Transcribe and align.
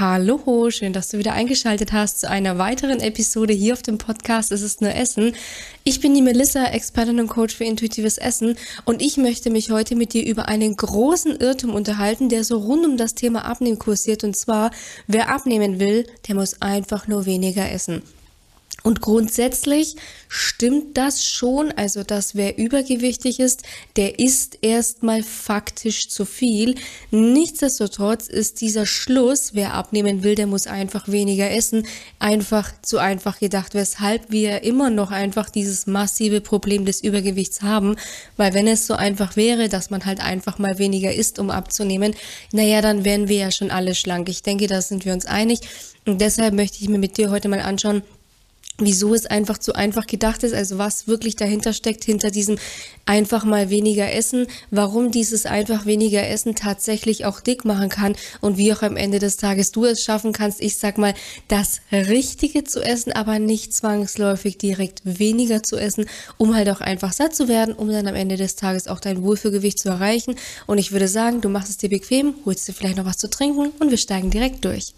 Hallo, 0.00 0.70
schön, 0.70 0.94
dass 0.94 1.08
du 1.08 1.18
wieder 1.18 1.34
eingeschaltet 1.34 1.92
hast 1.92 2.20
zu 2.20 2.30
einer 2.30 2.56
weiteren 2.56 3.00
Episode 3.00 3.52
hier 3.52 3.74
auf 3.74 3.82
dem 3.82 3.98
Podcast 3.98 4.50
Es 4.50 4.62
ist 4.62 4.80
nur 4.80 4.94
Essen. 4.94 5.34
Ich 5.84 6.00
bin 6.00 6.14
die 6.14 6.22
Melissa, 6.22 6.64
Expertin 6.68 7.20
und 7.20 7.26
Coach 7.26 7.54
für 7.54 7.64
intuitives 7.64 8.16
Essen 8.16 8.56
und 8.86 9.02
ich 9.02 9.18
möchte 9.18 9.50
mich 9.50 9.70
heute 9.70 9.96
mit 9.96 10.14
dir 10.14 10.24
über 10.24 10.48
einen 10.48 10.74
großen 10.74 11.36
Irrtum 11.36 11.74
unterhalten, 11.74 12.30
der 12.30 12.44
so 12.44 12.56
rund 12.56 12.86
um 12.86 12.96
das 12.96 13.14
Thema 13.14 13.44
Abnehmen 13.44 13.78
kursiert 13.78 14.24
und 14.24 14.34
zwar, 14.34 14.70
wer 15.06 15.28
abnehmen 15.28 15.80
will, 15.80 16.06
der 16.26 16.34
muss 16.34 16.62
einfach 16.62 17.06
nur 17.06 17.26
weniger 17.26 17.70
essen. 17.70 18.00
Und 18.82 19.02
grundsätzlich 19.02 19.96
stimmt 20.28 20.96
das 20.96 21.24
schon, 21.24 21.70
also 21.72 22.02
dass 22.02 22.34
wer 22.34 22.56
übergewichtig 22.56 23.38
ist, 23.38 23.62
der 23.96 24.18
isst 24.18 24.58
erstmal 24.62 25.22
faktisch 25.22 26.08
zu 26.08 26.24
viel. 26.24 26.76
Nichtsdestotrotz 27.10 28.28
ist 28.28 28.62
dieser 28.62 28.86
Schluss, 28.86 29.50
wer 29.52 29.74
abnehmen 29.74 30.22
will, 30.22 30.34
der 30.34 30.46
muss 30.46 30.66
einfach 30.66 31.08
weniger 31.08 31.50
essen, 31.50 31.86
einfach 32.18 32.72
zu 32.80 32.98
einfach 32.98 33.38
gedacht, 33.38 33.74
weshalb 33.74 34.30
wir 34.30 34.62
immer 34.62 34.88
noch 34.88 35.10
einfach 35.10 35.50
dieses 35.50 35.86
massive 35.86 36.40
Problem 36.40 36.86
des 36.86 37.02
Übergewichts 37.02 37.60
haben, 37.60 37.96
weil 38.38 38.54
wenn 38.54 38.66
es 38.66 38.86
so 38.86 38.94
einfach 38.94 39.36
wäre, 39.36 39.68
dass 39.68 39.90
man 39.90 40.06
halt 40.06 40.20
einfach 40.20 40.58
mal 40.58 40.78
weniger 40.78 41.12
isst, 41.12 41.38
um 41.38 41.50
abzunehmen, 41.50 42.14
naja, 42.52 42.80
dann 42.80 43.04
wären 43.04 43.28
wir 43.28 43.36
ja 43.36 43.50
schon 43.50 43.70
alle 43.70 43.94
schlank. 43.94 44.30
Ich 44.30 44.42
denke, 44.42 44.68
da 44.68 44.80
sind 44.80 45.04
wir 45.04 45.12
uns 45.12 45.26
einig 45.26 45.60
und 46.06 46.22
deshalb 46.22 46.54
möchte 46.54 46.78
ich 46.80 46.88
mir 46.88 46.98
mit 46.98 47.18
dir 47.18 47.30
heute 47.30 47.48
mal 47.48 47.60
anschauen, 47.60 48.02
wieso 48.80 49.14
es 49.14 49.26
einfach 49.26 49.58
zu 49.58 49.74
einfach 49.74 50.06
gedacht 50.06 50.42
ist, 50.42 50.54
also 50.54 50.78
was 50.78 51.06
wirklich 51.06 51.36
dahinter 51.36 51.72
steckt, 51.72 52.04
hinter 52.04 52.30
diesem 52.30 52.58
einfach 53.06 53.44
mal 53.44 53.70
weniger 53.70 54.12
Essen, 54.12 54.46
warum 54.70 55.10
dieses 55.10 55.46
einfach 55.46 55.86
weniger 55.86 56.26
Essen 56.26 56.54
tatsächlich 56.54 57.24
auch 57.24 57.40
dick 57.40 57.64
machen 57.64 57.88
kann 57.88 58.14
und 58.40 58.56
wie 58.56 58.72
auch 58.72 58.82
am 58.82 58.96
Ende 58.96 59.18
des 59.18 59.36
Tages 59.36 59.72
du 59.72 59.84
es 59.84 60.02
schaffen 60.02 60.32
kannst, 60.32 60.60
ich 60.60 60.76
sag 60.76 60.98
mal, 60.98 61.14
das 61.48 61.80
Richtige 61.92 62.64
zu 62.64 62.80
essen, 62.82 63.12
aber 63.12 63.38
nicht 63.38 63.74
zwangsläufig 63.74 64.58
direkt 64.58 65.02
weniger 65.04 65.62
zu 65.62 65.76
essen, 65.76 66.06
um 66.38 66.54
halt 66.54 66.68
auch 66.68 66.80
einfach 66.80 67.12
satt 67.12 67.34
zu 67.34 67.48
werden, 67.48 67.74
um 67.74 67.88
dann 67.90 68.06
am 68.06 68.14
Ende 68.14 68.36
des 68.36 68.56
Tages 68.56 68.88
auch 68.88 69.00
dein 69.00 69.22
Wohlfühlgewicht 69.22 69.78
zu 69.78 69.88
erreichen. 69.88 70.36
Und 70.66 70.78
ich 70.78 70.92
würde 70.92 71.08
sagen, 71.08 71.40
du 71.40 71.48
machst 71.48 71.70
es 71.70 71.76
dir 71.76 71.90
bequem, 71.90 72.34
holst 72.44 72.68
dir 72.68 72.72
vielleicht 72.72 72.96
noch 72.96 73.06
was 73.06 73.18
zu 73.18 73.28
trinken 73.28 73.72
und 73.78 73.90
wir 73.90 73.98
steigen 73.98 74.30
direkt 74.30 74.64
durch. 74.64 74.94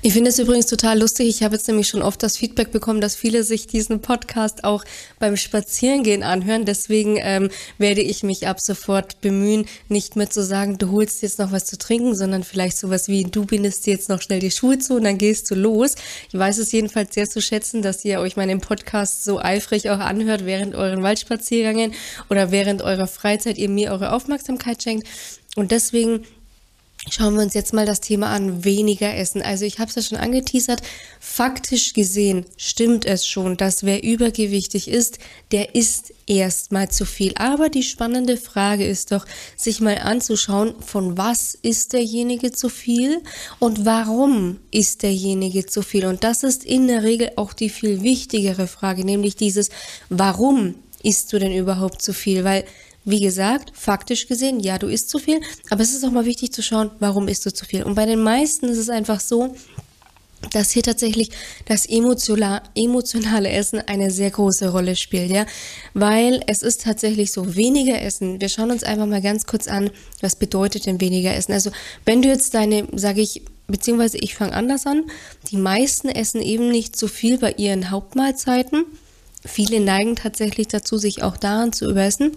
Ich 0.00 0.12
finde 0.12 0.30
es 0.30 0.38
übrigens 0.38 0.66
total 0.66 1.00
lustig. 1.00 1.28
Ich 1.28 1.42
habe 1.42 1.56
jetzt 1.56 1.66
nämlich 1.66 1.88
schon 1.88 2.02
oft 2.02 2.22
das 2.22 2.36
Feedback 2.36 2.70
bekommen, 2.70 3.00
dass 3.00 3.16
viele 3.16 3.42
sich 3.42 3.66
diesen 3.66 4.00
Podcast 4.00 4.62
auch 4.62 4.84
beim 5.18 5.36
Spazierengehen 5.36 6.22
anhören. 6.22 6.64
Deswegen 6.64 7.18
ähm, 7.20 7.50
werde 7.78 8.00
ich 8.00 8.22
mich 8.22 8.46
ab 8.46 8.60
sofort 8.60 9.20
bemühen, 9.20 9.66
nicht 9.88 10.14
mehr 10.14 10.30
zu 10.30 10.44
sagen, 10.44 10.78
du 10.78 10.92
holst 10.92 11.20
jetzt 11.22 11.40
noch 11.40 11.50
was 11.50 11.66
zu 11.66 11.76
trinken, 11.76 12.14
sondern 12.14 12.44
vielleicht 12.44 12.78
sowas 12.78 13.08
wie, 13.08 13.24
du 13.24 13.44
bindest 13.44 13.86
dir 13.86 13.94
jetzt 13.94 14.08
noch 14.08 14.22
schnell 14.22 14.38
die 14.38 14.52
Schuhe 14.52 14.78
zu 14.78 14.94
und 14.94 15.04
dann 15.04 15.18
gehst 15.18 15.50
du 15.50 15.56
los. 15.56 15.96
Ich 16.32 16.38
weiß 16.38 16.58
es 16.58 16.70
jedenfalls 16.70 17.12
sehr 17.14 17.28
zu 17.28 17.42
schätzen, 17.42 17.82
dass 17.82 18.04
ihr 18.04 18.20
euch 18.20 18.36
meinen 18.36 18.60
Podcast 18.60 19.24
so 19.24 19.40
eifrig 19.40 19.90
auch 19.90 19.98
anhört 19.98 20.46
während 20.46 20.76
euren 20.76 21.02
Waldspaziergängen 21.02 21.92
oder 22.30 22.52
während 22.52 22.82
eurer 22.82 23.08
Freizeit 23.08 23.58
ihr 23.58 23.68
mir 23.68 23.90
eure 23.90 24.12
Aufmerksamkeit 24.12 24.80
schenkt. 24.80 25.08
Und 25.56 25.72
deswegen 25.72 26.24
Schauen 27.10 27.34
wir 27.34 27.42
uns 27.42 27.54
jetzt 27.54 27.72
mal 27.72 27.86
das 27.86 28.00
Thema 28.00 28.28
an, 28.28 28.64
weniger 28.64 29.14
essen. 29.14 29.42
Also 29.42 29.64
ich 29.64 29.78
habe 29.78 29.88
es 29.88 29.94
ja 29.94 30.02
schon 30.02 30.18
angeteasert, 30.18 30.82
faktisch 31.20 31.92
gesehen 31.92 32.44
stimmt 32.56 33.04
es 33.04 33.26
schon, 33.26 33.56
dass 33.56 33.84
wer 33.84 34.02
übergewichtig 34.02 34.88
ist, 34.88 35.18
der 35.52 35.74
isst 35.74 36.12
erstmal 36.26 36.90
zu 36.90 37.04
viel. 37.04 37.32
Aber 37.36 37.68
die 37.68 37.82
spannende 37.82 38.36
Frage 38.36 38.86
ist 38.86 39.12
doch, 39.12 39.26
sich 39.56 39.80
mal 39.80 39.98
anzuschauen, 39.98 40.74
von 40.80 41.16
was 41.16 41.54
ist 41.54 41.92
derjenige 41.92 42.52
zu 42.52 42.68
viel 42.68 43.22
und 43.58 43.86
warum 43.86 44.58
ist 44.70 45.02
derjenige 45.02 45.66
zu 45.66 45.82
viel. 45.82 46.06
Und 46.06 46.24
das 46.24 46.42
ist 46.42 46.64
in 46.64 46.88
der 46.88 47.02
Regel 47.02 47.32
auch 47.36 47.52
die 47.52 47.70
viel 47.70 48.02
wichtigere 48.02 48.66
Frage, 48.66 49.04
nämlich 49.04 49.36
dieses, 49.36 49.70
warum 50.08 50.74
isst 51.02 51.32
du 51.32 51.38
denn 51.38 51.52
überhaupt 51.52 52.02
zu 52.02 52.12
viel? 52.12 52.44
Weil 52.44 52.64
wie 53.08 53.20
gesagt, 53.20 53.72
faktisch 53.74 54.28
gesehen, 54.28 54.60
ja, 54.60 54.78
du 54.78 54.86
isst 54.86 55.08
zu 55.08 55.18
viel, 55.18 55.40
aber 55.70 55.82
es 55.82 55.94
ist 55.94 56.04
auch 56.04 56.10
mal 56.10 56.26
wichtig 56.26 56.52
zu 56.52 56.62
schauen, 56.62 56.90
warum 56.98 57.26
isst 57.26 57.46
du 57.46 57.52
zu 57.52 57.64
viel. 57.64 57.82
Und 57.82 57.94
bei 57.94 58.04
den 58.04 58.22
meisten 58.22 58.66
ist 58.66 58.78
es 58.78 58.90
einfach 58.90 59.20
so, 59.20 59.54
dass 60.52 60.70
hier 60.70 60.82
tatsächlich 60.82 61.30
das 61.66 61.86
emotionale 61.86 63.48
Essen 63.48 63.80
eine 63.80 64.10
sehr 64.10 64.30
große 64.30 64.70
Rolle 64.70 64.94
spielt, 64.94 65.30
ja, 65.30 65.46
weil 65.94 66.42
es 66.46 66.62
ist 66.62 66.82
tatsächlich 66.82 67.32
so 67.32 67.56
weniger 67.56 68.00
Essen. 68.00 68.40
Wir 68.40 68.48
schauen 68.48 68.70
uns 68.70 68.84
einfach 68.84 69.06
mal 69.06 69.22
ganz 69.22 69.46
kurz 69.46 69.68
an, 69.68 69.90
was 70.20 70.36
bedeutet 70.36 70.86
denn 70.86 71.00
weniger 71.00 71.34
Essen? 71.34 71.52
Also, 71.52 71.70
wenn 72.04 72.22
du 72.22 72.28
jetzt 72.28 72.54
deine, 72.54 72.86
sage 72.94 73.20
ich, 73.20 73.42
beziehungsweise 73.66 74.18
ich 74.18 74.34
fange 74.34 74.52
anders 74.52 74.86
an, 74.86 75.04
die 75.50 75.56
meisten 75.56 76.08
essen 76.08 76.42
eben 76.42 76.68
nicht 76.68 76.96
so 76.96 77.08
viel 77.08 77.38
bei 77.38 77.52
ihren 77.52 77.90
Hauptmahlzeiten. 77.90 78.84
Viele 79.44 79.80
neigen 79.80 80.16
tatsächlich 80.16 80.68
dazu, 80.68 80.98
sich 80.98 81.22
auch 81.22 81.36
daran 81.36 81.72
zu 81.72 81.90
überessen. 81.90 82.32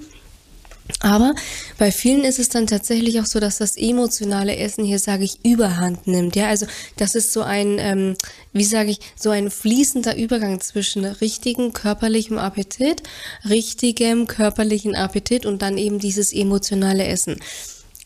Aber 1.00 1.34
bei 1.78 1.91
vielen 1.91 2.24
ist 2.24 2.40
es 2.40 2.50
dann 2.50 2.68
tatsächlich 2.68 3.19
auch 3.19 3.25
so, 3.25 3.40
dass 3.40 3.57
das 3.57 3.78
emotionale 3.78 4.56
Essen 4.57 4.84
hier, 4.84 5.00
sage 5.00 5.24
ich, 5.24 5.44
überhand 5.44 6.07
nimmt. 6.07 6.35
Ja, 6.35 6.47
also 6.47 6.66
das 6.97 7.16
ist 7.16 7.34
so 7.34 7.41
ein, 7.41 7.78
ähm, 7.79 8.16
wie 8.53 8.63
sage 8.63 8.91
ich, 8.91 9.00
so 9.16 9.30
ein 9.30 9.50
fließender 9.50 10.18
Übergang 10.18 10.59
zwischen 10.62 11.06
richtigem 11.06 11.74
körperlichem 11.74 12.38
Appetit, 12.38 13.03
richtigem 13.50 14.28
körperlichen 14.28 14.96
Appetit 14.96 15.46
und 15.46 15.62
dann 15.62 15.78
eben 15.78 16.00
dieses 16.00 16.34
emotionale 16.34 17.06
Essen. 17.06 17.40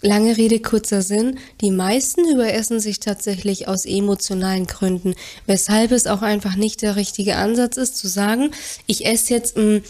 Lange 0.02 0.38
Rede, 0.38 0.60
kurzer 0.60 1.02
Sinn. 1.02 1.40
Die 1.62 1.72
meisten 1.72 2.30
überessen 2.30 2.80
sich 2.80 3.00
tatsächlich 3.00 3.68
aus 3.68 3.86
emotionalen 3.86 4.68
Gründen, 4.68 5.16
weshalb 5.48 5.92
es 5.92 6.06
auch 6.06 6.22
einfach 6.22 6.56
nicht 6.56 6.84
der 6.84 6.96
richtige 6.96 7.38
Ansatz 7.38 7.78
ist, 7.78 7.98
zu 7.98 8.08
sagen, 8.08 8.52
ich 8.86 9.06
esse 9.06 9.34
jetzt 9.34 9.58
mh, 9.58 9.64
mm, 9.64 9.82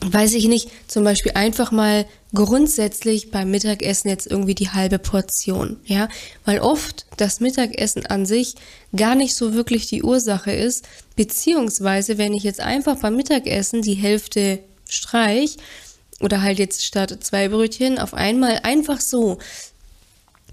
weiß 0.00 0.34
ich 0.34 0.46
nicht, 0.48 0.70
zum 0.86 1.04
Beispiel 1.04 1.32
einfach 1.32 1.72
mal 1.72 2.06
grundsätzlich 2.34 3.30
beim 3.30 3.50
Mittagessen 3.50 4.08
jetzt 4.08 4.26
irgendwie 4.26 4.54
die 4.54 4.70
halbe 4.70 4.98
Portion, 4.98 5.78
ja, 5.84 6.08
weil 6.44 6.60
oft 6.60 7.06
das 7.16 7.40
Mittagessen 7.40 8.04
an 8.06 8.26
sich 8.26 8.54
gar 8.94 9.14
nicht 9.14 9.34
so 9.34 9.54
wirklich 9.54 9.86
die 9.86 10.02
Ursache 10.02 10.52
ist, 10.52 10.84
beziehungsweise 11.16 12.18
wenn 12.18 12.34
ich 12.34 12.42
jetzt 12.42 12.60
einfach 12.60 13.00
beim 13.00 13.16
Mittagessen 13.16 13.82
die 13.82 13.94
Hälfte 13.94 14.60
streich 14.88 15.56
oder 16.20 16.42
halt 16.42 16.58
jetzt 16.58 16.84
statt 16.84 17.16
zwei 17.22 17.48
Brötchen 17.48 17.98
auf 17.98 18.14
einmal 18.14 18.60
einfach 18.62 19.00
so 19.00 19.38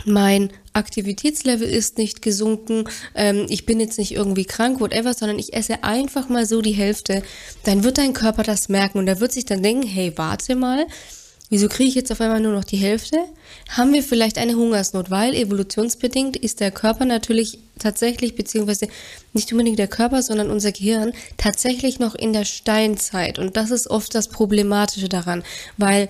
mein 0.06 0.52
Aktivitätslevel 0.74 1.68
ist 1.70 1.98
nicht 1.98 2.22
gesunken, 2.22 2.86
ähm, 3.16 3.46
ich 3.50 3.66
bin 3.66 3.80
jetzt 3.80 4.00
nicht 4.00 4.12
irgendwie 4.12 4.46
krank, 4.46 4.80
whatever, 4.80 5.14
sondern 5.14 5.40
ich 5.40 5.54
esse 5.54 5.84
einfach 5.84 6.30
mal 6.30 6.46
so 6.46 6.62
die 6.62 6.72
Hälfte, 6.72 7.24
dann 7.64 7.84
wird 7.84 7.98
dein 7.98 8.14
Körper 8.14 8.44
das 8.44 8.70
merken 8.70 8.98
und 8.98 9.08
er 9.08 9.20
wird 9.20 9.32
sich 9.32 9.46
dann 9.46 9.64
denken, 9.64 9.88
hey, 9.88 10.14
warte 10.16 10.56
mal, 10.56 10.88
wieso 11.50 11.70
kriege 11.70 11.90
ich 11.90 11.96
jetzt 11.96 12.12
auf 12.12 12.22
einmal 12.22 12.40
nur 12.40 12.54
noch 12.54 12.64
die 12.64 12.78
Hälfte? 12.78 13.18
Haben 13.70 13.94
wir 13.94 14.02
vielleicht 14.02 14.40
eine 14.40 14.56
Hungersnot, 14.56 15.12
weil 15.12 15.36
evolutionsbedingt 15.36 16.36
ist 16.36 16.60
der 16.60 16.72
Körper 16.72 17.06
natürlich 17.06 17.60
tatsächlich, 17.78 18.36
beziehungsweise 18.36 18.88
nicht 19.34 19.52
unbedingt 19.52 19.78
der 19.78 19.88
Körper, 19.88 20.24
sondern 20.24 20.50
unser 20.50 20.72
Gehirn 20.72 21.14
tatsächlich 21.38 22.00
noch 22.00 22.16
in 22.16 22.34
der 22.34 22.46
Steinzeit 22.46 23.38
und 23.38 23.56
das 23.56 23.70
ist 23.70 23.88
oft 23.90 24.16
das 24.16 24.30
Problematische 24.30 25.10
daran, 25.10 25.44
weil 25.78 26.10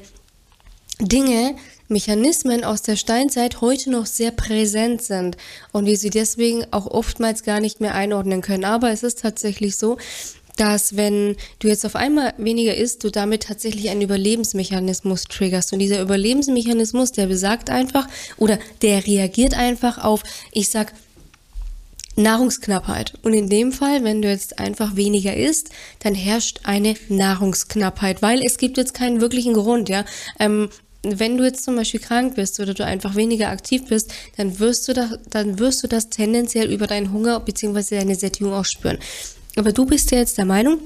Dinge, 1.01 1.55
Mechanismen 1.87 2.63
aus 2.63 2.81
der 2.81 2.95
Steinzeit 2.95 3.61
heute 3.61 3.91
noch 3.91 4.05
sehr 4.05 4.31
präsent 4.31 5.01
sind 5.01 5.37
und 5.71 5.85
wir 5.85 5.97
sie 5.97 6.09
deswegen 6.09 6.65
auch 6.71 6.87
oftmals 6.87 7.43
gar 7.43 7.59
nicht 7.59 7.81
mehr 7.81 7.95
einordnen 7.95 8.41
können. 8.41 8.65
Aber 8.65 8.91
es 8.91 9.03
ist 9.03 9.19
tatsächlich 9.19 9.77
so, 9.77 9.97
dass 10.55 10.95
wenn 10.95 11.35
du 11.59 11.67
jetzt 11.67 11.85
auf 11.85 11.95
einmal 11.95 12.33
weniger 12.37 12.75
isst, 12.75 13.03
du 13.03 13.09
damit 13.09 13.43
tatsächlich 13.43 13.89
einen 13.89 14.01
Überlebensmechanismus 14.01 15.25
triggerst. 15.25 15.73
Und 15.73 15.79
dieser 15.79 16.01
Überlebensmechanismus, 16.01 17.11
der 17.11 17.27
besagt 17.27 17.69
einfach 17.69 18.07
oder 18.37 18.59
der 18.81 19.05
reagiert 19.05 19.55
einfach 19.55 20.03
auf, 20.03 20.23
ich 20.51 20.69
sag, 20.69 20.93
Nahrungsknappheit. 22.15 23.13
Und 23.23 23.33
in 23.33 23.49
dem 23.49 23.71
Fall, 23.71 24.03
wenn 24.03 24.21
du 24.21 24.29
jetzt 24.29 24.59
einfach 24.59 24.95
weniger 24.95 25.35
isst, 25.35 25.69
dann 25.99 26.13
herrscht 26.13 26.59
eine 26.63 26.95
Nahrungsknappheit, 27.09 28.21
weil 28.21 28.41
es 28.45 28.57
gibt 28.57 28.77
jetzt 28.77 28.93
keinen 28.93 29.19
wirklichen 29.19 29.55
Grund, 29.55 29.89
ja. 29.89 30.05
Ähm, 30.39 30.69
wenn 31.03 31.37
du 31.37 31.43
jetzt 31.43 31.63
zum 31.63 31.75
Beispiel 31.75 31.99
krank 31.99 32.35
bist 32.35 32.59
oder 32.59 32.73
du 32.73 32.85
einfach 32.85 33.15
weniger 33.15 33.49
aktiv 33.49 33.83
bist, 33.87 34.13
dann 34.37 34.59
wirst 34.59 34.87
du 34.87 34.93
das, 34.93 35.19
dann 35.29 35.59
wirst 35.59 35.83
du 35.83 35.87
das 35.87 36.09
tendenziell 36.09 36.71
über 36.71 36.87
deinen 36.87 37.11
Hunger 37.11 37.39
bzw. 37.39 37.97
deine 37.97 38.15
Sättigung 38.15 38.53
auch 38.53 38.65
spüren. 38.65 38.97
Aber 39.55 39.71
du 39.71 39.85
bist 39.85 40.11
ja 40.11 40.19
jetzt 40.19 40.37
der 40.37 40.45
Meinung, 40.45 40.79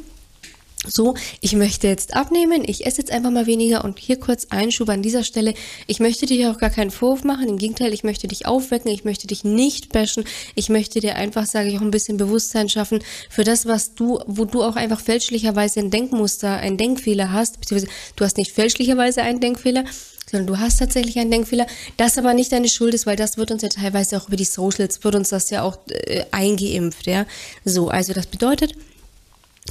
so, 0.90 1.16
ich 1.42 1.54
möchte 1.54 1.88
jetzt 1.88 2.16
abnehmen, 2.16 2.64
ich 2.66 2.86
esse 2.86 3.02
jetzt 3.02 3.12
einfach 3.12 3.32
mal 3.32 3.46
weniger 3.46 3.84
und 3.84 4.00
hier 4.00 4.20
kurz 4.20 4.48
Einschub 4.50 4.90
an 4.90 5.02
dieser 5.02 5.24
Stelle. 5.24 5.54
Ich 5.88 6.00
möchte 6.00 6.26
dir 6.26 6.52
auch 6.52 6.58
gar 6.58 6.70
keinen 6.70 6.92
Vorwurf 6.92 7.24
machen, 7.24 7.48
im 7.48 7.58
Gegenteil, 7.58 7.94
ich 7.94 8.04
möchte 8.04 8.28
dich 8.28 8.46
aufwecken, 8.46 8.92
ich 8.92 9.04
möchte 9.04 9.28
dich 9.28 9.44
nicht 9.44 9.92
bashen, 9.92 10.24
ich 10.56 10.70
möchte 10.70 11.00
dir 11.00 11.16
einfach, 11.16 11.46
sage 11.46 11.70
ich, 11.70 11.78
auch 11.78 11.82
ein 11.82 11.92
bisschen 11.92 12.18
Bewusstsein 12.18 12.70
schaffen 12.70 13.00
für 13.30 13.44
das, 13.44 13.66
was 13.66 13.94
du, 13.94 14.20
wo 14.26 14.46
du 14.46 14.64
auch 14.64 14.76
einfach 14.76 15.00
fälschlicherweise 15.00 15.80
ein 15.80 15.92
Denkmuster, 15.92 16.58
ein 16.58 16.78
Denkfehler 16.78 17.32
hast, 17.32 17.60
beziehungsweise 17.60 17.92
du 18.16 18.26
hast 18.26 18.38
nicht 18.38 18.52
fälschlicherweise 18.52 19.22
einen 19.22 19.40
Denkfehler, 19.40 19.86
sondern 20.30 20.48
du 20.48 20.60
hast 20.60 20.78
tatsächlich 20.78 21.18
einen 21.20 21.32
Denkfehler, 21.32 21.68
das 21.96 22.18
aber 22.18 22.34
nicht 22.34 22.52
deine 22.52 22.68
Schuld 22.68 22.94
ist, 22.94 23.06
weil 23.06 23.16
das 23.16 23.38
wird 23.38 23.52
uns 23.52 23.62
ja 23.62 23.70
teilweise 23.70 24.18
auch 24.18 24.28
über 24.28 24.36
die 24.36 24.46
Socials, 24.46 25.04
wird 25.04 25.16
uns 25.16 25.30
das 25.30 25.50
ja 25.50 25.64
auch 25.64 25.78
äh, 25.90 26.26
eingeimpft, 26.32 27.08
ja. 27.08 27.26
So, 27.64 27.90
also 27.90 28.14
das 28.14 28.28
bedeutet, 28.28 28.74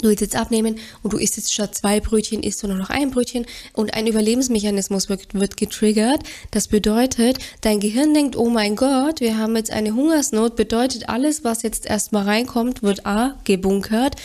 du 0.03 0.09
willst 0.09 0.21
jetzt 0.21 0.37
abnehmen 0.37 0.77
und 1.03 1.13
du 1.13 1.19
isst 1.19 1.37
jetzt 1.37 1.53
statt 1.53 1.75
zwei 1.75 2.01
Brötchen, 2.01 2.43
isst 2.43 2.63
du 2.63 2.69
nur 2.69 2.77
noch 2.77 2.91
ein 2.91 3.11
Brötchen. 3.11 3.47
Und 3.73 3.95
ein 3.95 4.07
Überlebensmechanismus 4.07 5.09
wird, 5.09 5.35
wird 5.35 5.57
getriggert. 5.57 6.23
Das 6.51 6.69
bedeutet, 6.69 7.39
dein 7.61 7.81
Gehirn 7.81 8.15
denkt, 8.15 8.37
oh 8.37 8.49
mein 8.49 8.77
Gott, 8.77 9.21
wir 9.21 9.39
haben 9.39 9.57
jetzt 9.57 9.71
eine 9.71 9.95
Hungersnot, 9.95 10.57
bedeutet 10.57 11.09
alles, 11.09 11.45
was 11.45 11.63
jetzt 11.63 11.87
erstmal 11.87 12.25
reinkommt, 12.25 12.83
wird 12.83 13.07
A, 13.07 13.37
gebunkert 13.45 14.17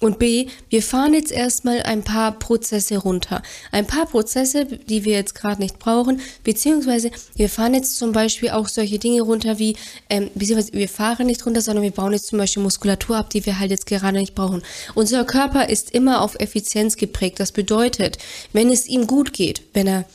und 0.00 0.18
B, 0.18 0.46
wir 0.70 0.82
fahren 0.82 1.12
jetzt 1.12 1.30
erstmal 1.30 1.82
ein 1.82 2.02
paar 2.02 2.32
Prozesse 2.32 2.96
runter. 2.96 3.42
Ein 3.70 3.86
paar 3.86 4.06
Prozesse, 4.06 4.64
die 4.64 5.04
wir 5.04 5.12
jetzt 5.12 5.34
gerade 5.34 5.60
nicht 5.60 5.78
brauchen, 5.78 6.20
beziehungsweise 6.42 7.10
wir 7.36 7.50
fahren 7.50 7.74
jetzt 7.74 7.96
zum 7.96 8.12
Beispiel 8.12 8.50
auch 8.50 8.66
solche 8.68 8.98
Dinge 8.98 9.20
runter 9.20 9.58
wie, 9.58 9.76
ähm, 10.08 10.30
beziehungsweise 10.34 10.72
wir 10.72 10.88
fahren 10.88 11.26
nicht 11.26 11.44
runter, 11.44 11.60
sondern 11.60 11.84
wir 11.84 11.90
bauen 11.90 12.12
jetzt 12.12 12.28
zum 12.28 12.38
Beispiel 12.38 12.62
Muskulatur 12.62 13.18
ab, 13.18 13.30
die 13.30 13.44
wir 13.44 13.58
halt 13.58 13.70
jetzt 13.70 13.86
gerade 13.86 14.16
nicht 14.16 14.34
brauchen. 14.34 14.62
Unser 14.94 15.24
Körper 15.24 15.68
ist 15.68 15.90
immer 15.90 16.22
auf 16.22 16.34
Effizienz 16.40 16.96
geprägt. 16.96 17.38
Das 17.38 17.52
bedeutet, 17.52 18.16
wenn 18.54 18.70
es 18.70 18.86
ihm 18.86 19.06
gut 19.06 19.34
geht, 19.34 19.62
wenn 19.74 19.86
er 19.86 20.06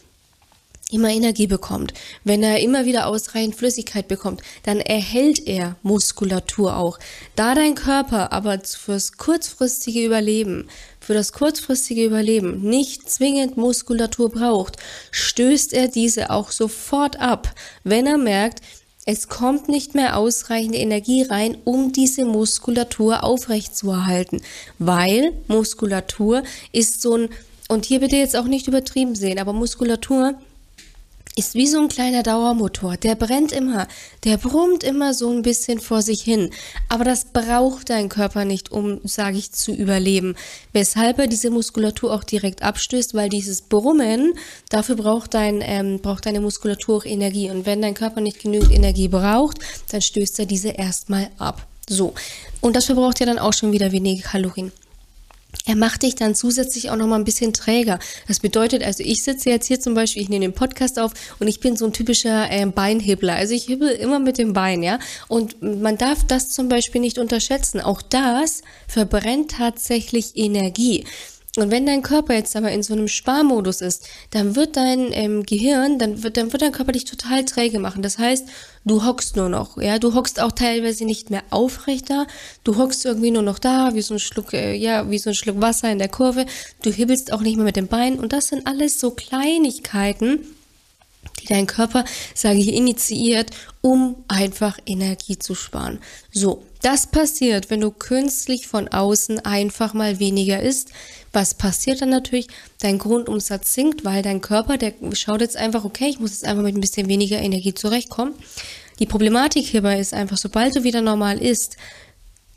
immer 0.92 1.10
Energie 1.10 1.48
bekommt, 1.48 1.94
wenn 2.24 2.44
er 2.44 2.60
immer 2.60 2.86
wieder 2.86 3.08
ausreichend 3.08 3.56
Flüssigkeit 3.56 4.08
bekommt, 4.08 4.42
dann 4.64 4.80
erhält 4.80 5.48
er 5.48 5.78
Muskulatur 5.82 6.78
auch. 6.78 7.00
Da 7.36 7.56
dein 7.56 7.74
Körper 7.74 8.32
aber 8.32 8.60
fürs 8.64 9.14
kurzfristige 9.14 10.06
Überleben, 10.06 10.68
für 11.00 11.16
das 11.16 11.34
kurzfristige 11.34 12.06
Überleben 12.06 12.62
nicht 12.62 13.10
zwingend 13.10 13.58
Muskulatur 13.58 14.30
braucht, 14.30 14.78
stößt 15.12 15.74
er 15.74 15.88
diese 15.88 16.30
auch 16.30 16.52
sofort 16.52 17.20
ab, 17.20 17.54
wenn 17.84 18.06
er 18.06 18.18
merkt, 18.18 18.62
es 19.08 19.28
kommt 19.28 19.70
nicht 19.70 19.94
mehr 19.94 20.18
ausreichende 20.18 20.80
Energie 20.80 21.22
rein, 21.22 21.58
um 21.64 21.92
diese 21.92 22.26
Muskulatur 22.26 23.24
aufrechtzuerhalten, 23.24 24.42
weil 24.80 25.34
Muskulatur 25.48 26.42
ist 26.72 27.04
so 27.04 27.16
ein, 27.16 27.30
und 27.70 27.86
hier 27.86 28.00
bitte 28.00 28.16
jetzt 28.16 28.36
auch 28.36 28.46
nicht 28.46 28.68
übertrieben 28.68 29.16
sehen, 29.16 29.38
aber 29.38 29.54
Muskulatur 29.54 30.36
ist 31.36 31.54
wie 31.54 31.68
so 31.68 31.80
ein 31.80 31.90
kleiner 31.90 32.24
Dauermotor. 32.24 32.96
Der 32.96 33.16
brennt 33.16 33.52
immer, 33.52 33.88
der 34.24 34.38
brummt 34.38 34.84
immer 34.84 35.14
so 35.14 35.30
ein 35.30 35.42
bisschen 35.42 35.80
vor 35.80 36.02
sich 36.02 36.22
hin. 36.22 36.50
Aber 36.88 37.04
das 37.04 37.26
braucht 37.26 37.90
dein 37.90 38.08
Körper 38.08 38.46
nicht, 38.46 38.72
um, 38.72 39.02
sage 39.04 39.38
ich, 39.38 39.52
zu 39.52 39.74
überleben. 39.74 40.36
Weshalb 40.72 41.20
er 41.20 41.28
diese 41.28 41.50
Muskulatur 41.50 42.14
auch 42.14 42.24
direkt 42.24 42.64
abstößt, 42.64 43.14
weil 43.14 43.28
dieses 43.28 43.62
Brummen, 43.64 44.34
dafür 44.70 44.96
braucht, 44.96 45.34
dein, 45.34 45.62
ähm, 45.62 46.00
braucht 46.00 46.26
deine 46.26 46.40
Muskulatur 46.40 46.98
auch 46.98 47.06
Energie. 47.06 47.50
Und 47.50 47.66
wenn 47.66 47.82
dein 47.82 47.96
Körper 47.96 48.22
nicht 48.22 48.42
genügend 48.42 48.72
Energie 48.72 49.10
braucht, 49.10 49.60
dann 49.92 50.02
stößt 50.02 50.40
er 50.40 50.46
diese 50.46 50.70
erstmal 50.70 51.30
ab. 51.38 51.68
So. 51.90 52.14
Und 52.62 52.78
das 52.78 52.86
verbraucht 52.86 53.20
ja 53.20 53.26
dann 53.26 53.40
auch 53.40 53.54
schon 53.54 53.74
wieder 53.74 53.92
weniger 53.92 54.28
Kalorien. 54.28 54.72
Er 55.66 55.76
macht 55.76 56.04
dich 56.04 56.16
dann 56.16 56.36
zusätzlich 56.36 56.90
auch 56.90 56.96
noch 56.96 57.08
mal 57.08 57.16
ein 57.16 57.24
bisschen 57.24 57.54
träger. 57.54 58.00
Das 58.28 58.40
bedeutet 58.40 58.84
also, 58.84 59.04
ich 59.04 59.24
sitze 59.24 59.50
jetzt 59.50 59.68
hier 59.68 59.80
zum 59.80 59.94
Beispiel, 59.94 60.22
ich 60.22 60.30
nehme 60.30 60.46
den 60.46 60.54
Podcast 60.54 61.00
auf 61.00 61.12
und 61.40 61.48
ich 61.48 61.60
bin 61.60 61.76
so 61.76 61.86
ein 61.86 61.94
typischer 61.94 62.52
äh, 62.52 62.66
Beinhibbler. 62.66 63.36
Also 63.36 63.54
ich 63.54 63.66
hibbel 63.66 63.90
immer 63.90 64.20
mit 64.20 64.38
dem 64.38 64.54
Bein, 64.54 64.84
ja. 64.84 65.00
Und 65.28 65.62
man 65.62 65.98
darf 65.98 66.24
das 66.24 66.50
zum 66.50 66.70
Beispiel 66.70 67.02
nicht 67.02 67.18
unterschätzen. 67.18 67.82
Auch 67.82 68.02
das 68.02 68.62
verbrennt 68.88 69.52
tatsächlich 69.52 70.36
Energie. 70.36 71.06
Und 71.58 71.72
wenn 71.72 71.86
dein 71.86 72.02
Körper 72.02 72.34
jetzt 72.34 72.56
aber 72.56 72.72
in 72.72 72.84
so 72.84 72.94
einem 72.94 73.08
Sparmodus 73.08 73.80
ist, 73.80 74.08
dann 74.32 74.56
wird 74.58 74.76
dein 74.76 75.14
ähm, 75.14 75.46
Gehirn, 75.46 76.00
dann 76.00 76.22
wird, 76.22 76.36
dann 76.36 76.52
wird 76.52 76.62
dein 76.62 76.74
Körper 76.74 76.92
dich 76.92 77.06
total 77.06 77.46
träge 77.46 77.80
machen. 77.80 78.02
Das 78.02 78.18
heißt, 78.18 78.46
du 78.84 79.06
hockst 79.06 79.38
nur 79.38 79.48
noch, 79.48 79.82
ja, 79.82 79.98
du 79.98 80.14
hockst 80.14 80.42
auch 80.42 80.52
teilweise 80.52 81.06
nicht 81.06 81.30
mehr 81.30 81.44
aufrechter, 81.52 82.28
du 82.66 82.78
hockst 82.78 83.06
irgendwie 83.06 83.32
nur 83.32 83.42
noch 83.42 83.60
da, 83.60 83.94
wie 83.94 84.02
so 84.02 84.16
ein 84.16 84.20
Schluck, 84.20 84.54
äh, 84.54 84.76
ja, 84.76 85.10
wie 85.10 85.18
so 85.18 85.30
ein 85.30 85.36
Schluck 85.36 85.62
Wasser 85.62 85.90
in 85.90 86.00
der 86.00 86.10
Kurve, 86.10 86.46
du 86.84 86.92
hibbelst 86.92 87.32
auch 87.32 87.42
nicht 87.42 87.56
mehr 87.56 87.66
mit 87.66 87.78
dem 87.78 87.88
Bein 87.88 88.20
und 88.20 88.34
das 88.34 88.50
sind 88.50 88.68
alles 88.68 89.00
so 89.00 89.12
Kleinigkeiten, 89.12 90.40
die 91.42 91.48
dein 91.48 91.68
Körper, 91.68 92.04
sage 92.34 92.60
ich, 92.60 92.74
initiiert, 92.74 93.52
um 93.82 94.18
einfach 94.28 94.78
Energie 94.86 95.40
zu 95.40 95.56
sparen. 95.56 96.00
So, 96.32 96.64
das 96.82 97.08
passiert, 97.08 97.70
wenn 97.70 97.82
du 97.82 97.92
künstlich 97.92 98.68
von 98.68 98.88
außen 98.88 99.40
einfach 99.40 99.94
mal 99.94 100.20
weniger 100.20 100.62
isst, 100.62 100.92
was 101.36 101.54
passiert 101.54 102.02
dann 102.02 102.10
natürlich? 102.10 102.48
Dein 102.80 102.98
Grundumsatz 102.98 103.74
sinkt, 103.74 104.06
weil 104.06 104.24
dein 104.24 104.42
Körper, 104.42 104.78
der 104.78 104.94
schaut 105.14 105.42
jetzt 105.42 105.58
einfach, 105.58 105.84
okay, 105.84 106.08
ich 106.08 106.20
muss 106.20 106.32
jetzt 106.32 106.46
einfach 106.46 106.64
mit 106.64 106.76
ein 106.76 106.82
bisschen 106.82 107.08
weniger 107.08 107.40
Energie 107.40 107.74
zurechtkommen. 107.74 108.34
Die 109.00 109.06
Problematik 109.06 109.66
hierbei 109.66 110.00
ist 110.00 110.14
einfach, 110.14 110.38
sobald 110.38 110.76
du 110.76 110.84
wieder 110.84 111.02
normal 111.02 111.40
isst, 111.42 111.78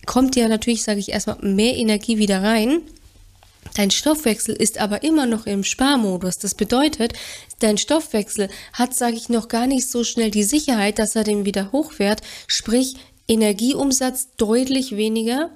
kommt 0.06 0.36
dir 0.36 0.48
natürlich, 0.48 0.84
sage 0.84 1.00
ich 1.00 1.10
erstmal, 1.10 1.38
mehr 1.42 1.76
Energie 1.76 2.18
wieder 2.18 2.42
rein. 2.42 2.80
Dein 3.74 3.90
Stoffwechsel 3.90 4.54
ist 4.54 4.78
aber 4.78 5.02
immer 5.02 5.26
noch 5.26 5.46
im 5.46 5.64
Sparmodus. 5.64 6.38
Das 6.38 6.54
bedeutet, 6.54 7.12
dein 7.58 7.76
Stoffwechsel 7.76 8.48
hat, 8.72 8.94
sage 8.94 9.16
ich, 9.16 9.28
noch 9.28 9.48
gar 9.48 9.66
nicht 9.66 9.90
so 9.90 10.04
schnell 10.04 10.30
die 10.30 10.44
Sicherheit, 10.44 10.98
dass 10.98 11.16
er 11.16 11.24
den 11.24 11.44
wieder 11.44 11.72
hochfährt. 11.72 12.22
Sprich, 12.46 12.94
Energieumsatz 13.26 14.28
deutlich 14.36 14.96
weniger. 14.96 15.50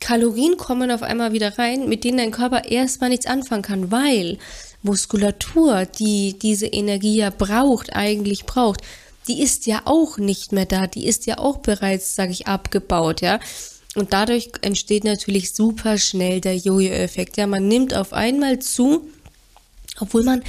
Kalorien 0.00 0.56
kommen 0.56 0.90
auf 0.90 1.02
einmal 1.02 1.32
wieder 1.32 1.58
rein, 1.58 1.88
mit 1.88 2.04
denen 2.04 2.18
dein 2.18 2.30
Körper 2.30 2.64
erstmal 2.64 3.10
nichts 3.10 3.26
anfangen 3.26 3.62
kann, 3.62 3.90
weil 3.90 4.38
Muskulatur, 4.82 5.86
die 5.86 6.38
diese 6.40 6.66
Energie 6.66 7.16
ja 7.16 7.30
braucht, 7.30 7.94
eigentlich 7.94 8.44
braucht, 8.44 8.82
die 9.28 9.42
ist 9.42 9.66
ja 9.66 9.82
auch 9.84 10.18
nicht 10.18 10.52
mehr 10.52 10.66
da, 10.66 10.86
die 10.86 11.06
ist 11.06 11.26
ja 11.26 11.38
auch 11.38 11.58
bereits, 11.58 12.14
sage 12.14 12.32
ich, 12.32 12.46
abgebaut, 12.46 13.20
ja. 13.20 13.40
Und 13.94 14.12
dadurch 14.12 14.50
entsteht 14.60 15.04
natürlich 15.04 15.52
super 15.52 15.96
schnell 15.98 16.40
der 16.40 16.56
Jojo-Effekt. 16.56 17.38
Ja, 17.38 17.46
man 17.46 17.66
nimmt 17.66 17.94
auf 17.94 18.12
einmal 18.12 18.58
zu, 18.58 19.08
obwohl 19.98 20.22
man 20.22 20.42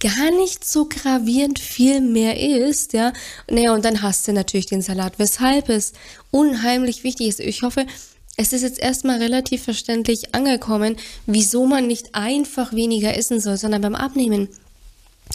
gar 0.00 0.30
nicht 0.32 0.64
so 0.64 0.86
gravierend 0.86 1.58
viel 1.58 2.00
mehr 2.00 2.38
isst, 2.38 2.92
ja. 2.92 3.12
Naja, 3.48 3.72
und 3.72 3.84
dann 3.84 4.02
hast 4.02 4.26
du 4.26 4.32
natürlich 4.32 4.66
den 4.66 4.82
Salat, 4.82 5.14
weshalb 5.18 5.68
es 5.68 5.92
unheimlich 6.30 7.04
wichtig 7.04 7.28
ist. 7.28 7.40
Ich 7.40 7.62
hoffe, 7.62 7.86
es 8.38 8.52
ist 8.52 8.62
jetzt 8.62 8.78
erstmal 8.78 9.18
relativ 9.18 9.64
verständlich 9.64 10.32
angekommen, 10.32 10.96
wieso 11.26 11.66
man 11.66 11.88
nicht 11.88 12.14
einfach 12.14 12.72
weniger 12.72 13.16
essen 13.16 13.40
soll, 13.40 13.56
sondern 13.56 13.82
beim 13.82 13.96
Abnehmen 13.96 14.48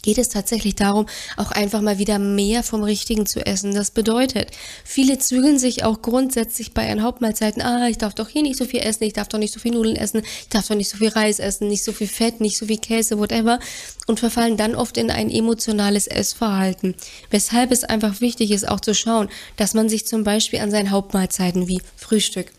geht 0.02 0.18
es 0.18 0.30
tatsächlich 0.30 0.76
darum, 0.76 1.06
auch 1.38 1.52
einfach 1.52 1.82
mal 1.82 2.00
wieder 2.00 2.18
mehr 2.18 2.64
vom 2.64 2.82
Richtigen 2.82 3.26
zu 3.26 3.46
essen. 3.46 3.76
Das 3.76 3.92
bedeutet, 3.92 4.50
viele 4.86 5.20
zügeln 5.20 5.60
sich 5.60 5.84
auch 5.84 6.02
grundsätzlich 6.02 6.74
bei 6.74 6.88
ihren 6.88 7.04
Hauptmahlzeiten, 7.04 7.62
ah, 7.62 7.90
ich 7.90 7.98
darf 7.98 8.16
doch 8.16 8.30
hier 8.30 8.42
nicht 8.42 8.58
so 8.58 8.66
viel 8.66 8.80
essen, 8.80 9.04
ich 9.04 9.14
darf 9.14 9.28
doch 9.28 9.38
nicht 9.38 9.54
so 9.54 9.60
viel 9.60 9.74
Nudeln 9.74 9.98
essen, 9.98 10.24
ich 10.24 10.50
darf 10.50 10.68
doch 10.68 10.76
nicht 10.76 10.90
so 10.90 10.98
viel 10.98 11.10
Reis 11.10 11.40
essen, 11.40 11.68
nicht 11.68 11.84
so 11.84 11.92
viel 11.92 12.08
Fett, 12.08 12.40
nicht 12.40 12.58
so 12.58 12.66
viel 12.66 12.78
Käse, 12.78 13.20
whatever, 13.20 13.60
und 14.08 14.22
verfallen 14.22 14.56
dann 14.56 14.76
oft 14.76 14.98
in 14.98 15.12
ein 15.12 15.30
emotionales 15.30 16.08
Essverhalten. 16.08 16.96
Weshalb 17.30 17.72
es 17.72 17.84
einfach 17.84 18.22
wichtig 18.22 18.52
ist, 18.52 18.68
auch 18.68 18.80
zu 18.80 18.96
schauen, 18.96 19.30
dass 19.58 19.74
man 19.74 19.90
sich 19.90 20.08
zum 20.08 20.24
Beispiel 20.24 20.60
an 20.60 20.72
seinen 20.72 20.90
Hauptmahlzeiten 20.90 21.68
wie 21.68 21.82
Frühstück, 21.98 22.52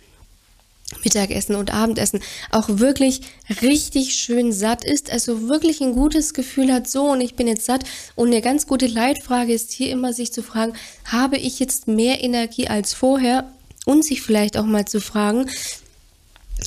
Mittagessen 1.02 1.56
und 1.56 1.72
Abendessen 1.72 2.20
auch 2.50 2.68
wirklich 2.68 3.22
richtig 3.62 4.14
schön 4.14 4.52
satt 4.52 4.84
ist, 4.84 5.10
also 5.10 5.48
wirklich 5.48 5.80
ein 5.80 5.94
gutes 5.94 6.34
Gefühl 6.34 6.72
hat, 6.72 6.88
so 6.88 7.10
und 7.10 7.20
ich 7.20 7.34
bin 7.34 7.48
jetzt 7.48 7.64
satt. 7.64 7.84
Und 8.14 8.28
eine 8.28 8.42
ganz 8.42 8.66
gute 8.66 8.86
Leitfrage 8.86 9.52
ist 9.52 9.72
hier 9.72 9.90
immer 9.90 10.12
sich 10.12 10.32
zu 10.32 10.42
fragen, 10.42 10.74
habe 11.04 11.36
ich 11.36 11.58
jetzt 11.58 11.88
mehr 11.88 12.22
Energie 12.22 12.68
als 12.68 12.94
vorher? 12.94 13.50
Und 13.86 14.02
sich 14.02 14.22
vielleicht 14.22 14.56
auch 14.56 14.64
mal 14.64 14.86
zu 14.86 14.98
fragen, 14.98 15.50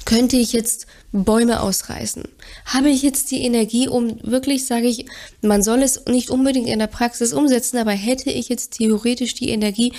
könnte 0.05 0.37
ich 0.37 0.53
jetzt 0.53 0.85
Bäume 1.11 1.61
ausreißen? 1.61 2.23
Habe 2.65 2.89
ich 2.89 3.01
jetzt 3.01 3.31
die 3.31 3.41
Energie, 3.41 3.87
um 3.87 4.19
wirklich, 4.21 4.65
sage 4.65 4.87
ich, 4.87 5.05
man 5.41 5.63
soll 5.63 5.81
es 5.81 6.05
nicht 6.05 6.29
unbedingt 6.29 6.67
in 6.67 6.77
der 6.77 6.87
Praxis 6.87 7.33
umsetzen, 7.33 7.77
aber 7.77 7.91
hätte 7.91 8.29
ich 8.29 8.49
jetzt 8.49 8.73
theoretisch 8.77 9.33
die 9.33 9.49
Energie, 9.49 9.93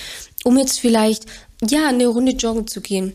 um 0.45 0.57
jetzt 0.59 0.79
vielleicht, 0.79 1.27
ja, 1.69 1.89
eine 1.89 2.07
Runde 2.07 2.33
joggen 2.33 2.69
zu 2.69 2.81
gehen? 2.81 3.15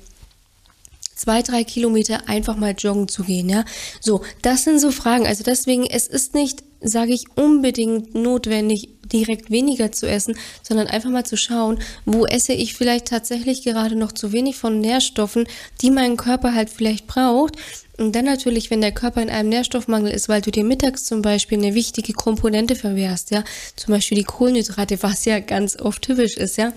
Zwei, 1.24 1.42
drei 1.42 1.64
Kilometer 1.64 2.28
einfach 2.28 2.58
mal 2.58 2.76
joggen 2.78 3.08
zu 3.08 3.24
gehen, 3.24 3.50
ja. 3.50 3.64
So, 4.02 4.22
das 4.42 4.66
sind 4.66 4.80
so 4.80 4.92
Fragen. 4.92 5.26
Also 5.26 5.44
deswegen, 5.44 5.86
es 5.86 6.08
ist 6.08 6.34
nicht, 6.34 6.64
sage 6.82 7.14
ich, 7.14 7.26
unbedingt 7.36 8.14
notwendig, 8.14 8.90
direkt 9.06 9.50
weniger 9.50 9.92
zu 9.94 10.06
essen, 10.06 10.36
sondern 10.64 10.88
einfach 10.88 11.10
mal 11.10 11.26
zu 11.26 11.38
schauen, 11.38 11.80
wo 12.06 12.26
esse 12.26 12.52
ich 12.52 12.74
vielleicht 12.74 13.08
tatsächlich 13.08 13.64
gerade 13.64 13.96
noch 13.96 14.12
zu 14.12 14.34
wenig 14.34 14.58
von 14.58 14.82
Nährstoffen, 14.82 15.48
die 15.82 15.92
mein 15.92 16.18
Körper 16.18 16.54
halt 16.54 16.70
vielleicht 16.70 17.08
braucht. 17.08 17.56
Und 17.98 18.14
dann 18.16 18.26
natürlich, 18.26 18.70
wenn 18.70 18.82
der 18.82 18.92
Körper 18.92 19.22
in 19.22 19.30
einem 19.30 19.50
Nährstoffmangel 19.50 20.12
ist, 20.12 20.28
weil 20.28 20.42
du 20.42 20.52
dir 20.52 20.66
mittags 20.66 21.06
zum 21.06 21.22
Beispiel 21.22 21.58
eine 21.58 21.74
wichtige 21.74 22.12
Komponente 22.12 22.76
verwehrst, 22.76 23.32
ja, 23.32 23.46
zum 23.78 23.94
Beispiel 23.94 24.18
die 24.18 24.24
Kohlenhydrate, 24.26 25.02
was 25.04 25.24
ja 25.24 25.40
ganz 25.40 25.80
oft 25.80 26.02
typisch 26.02 26.36
ist, 26.36 26.58
ja, 26.58 26.74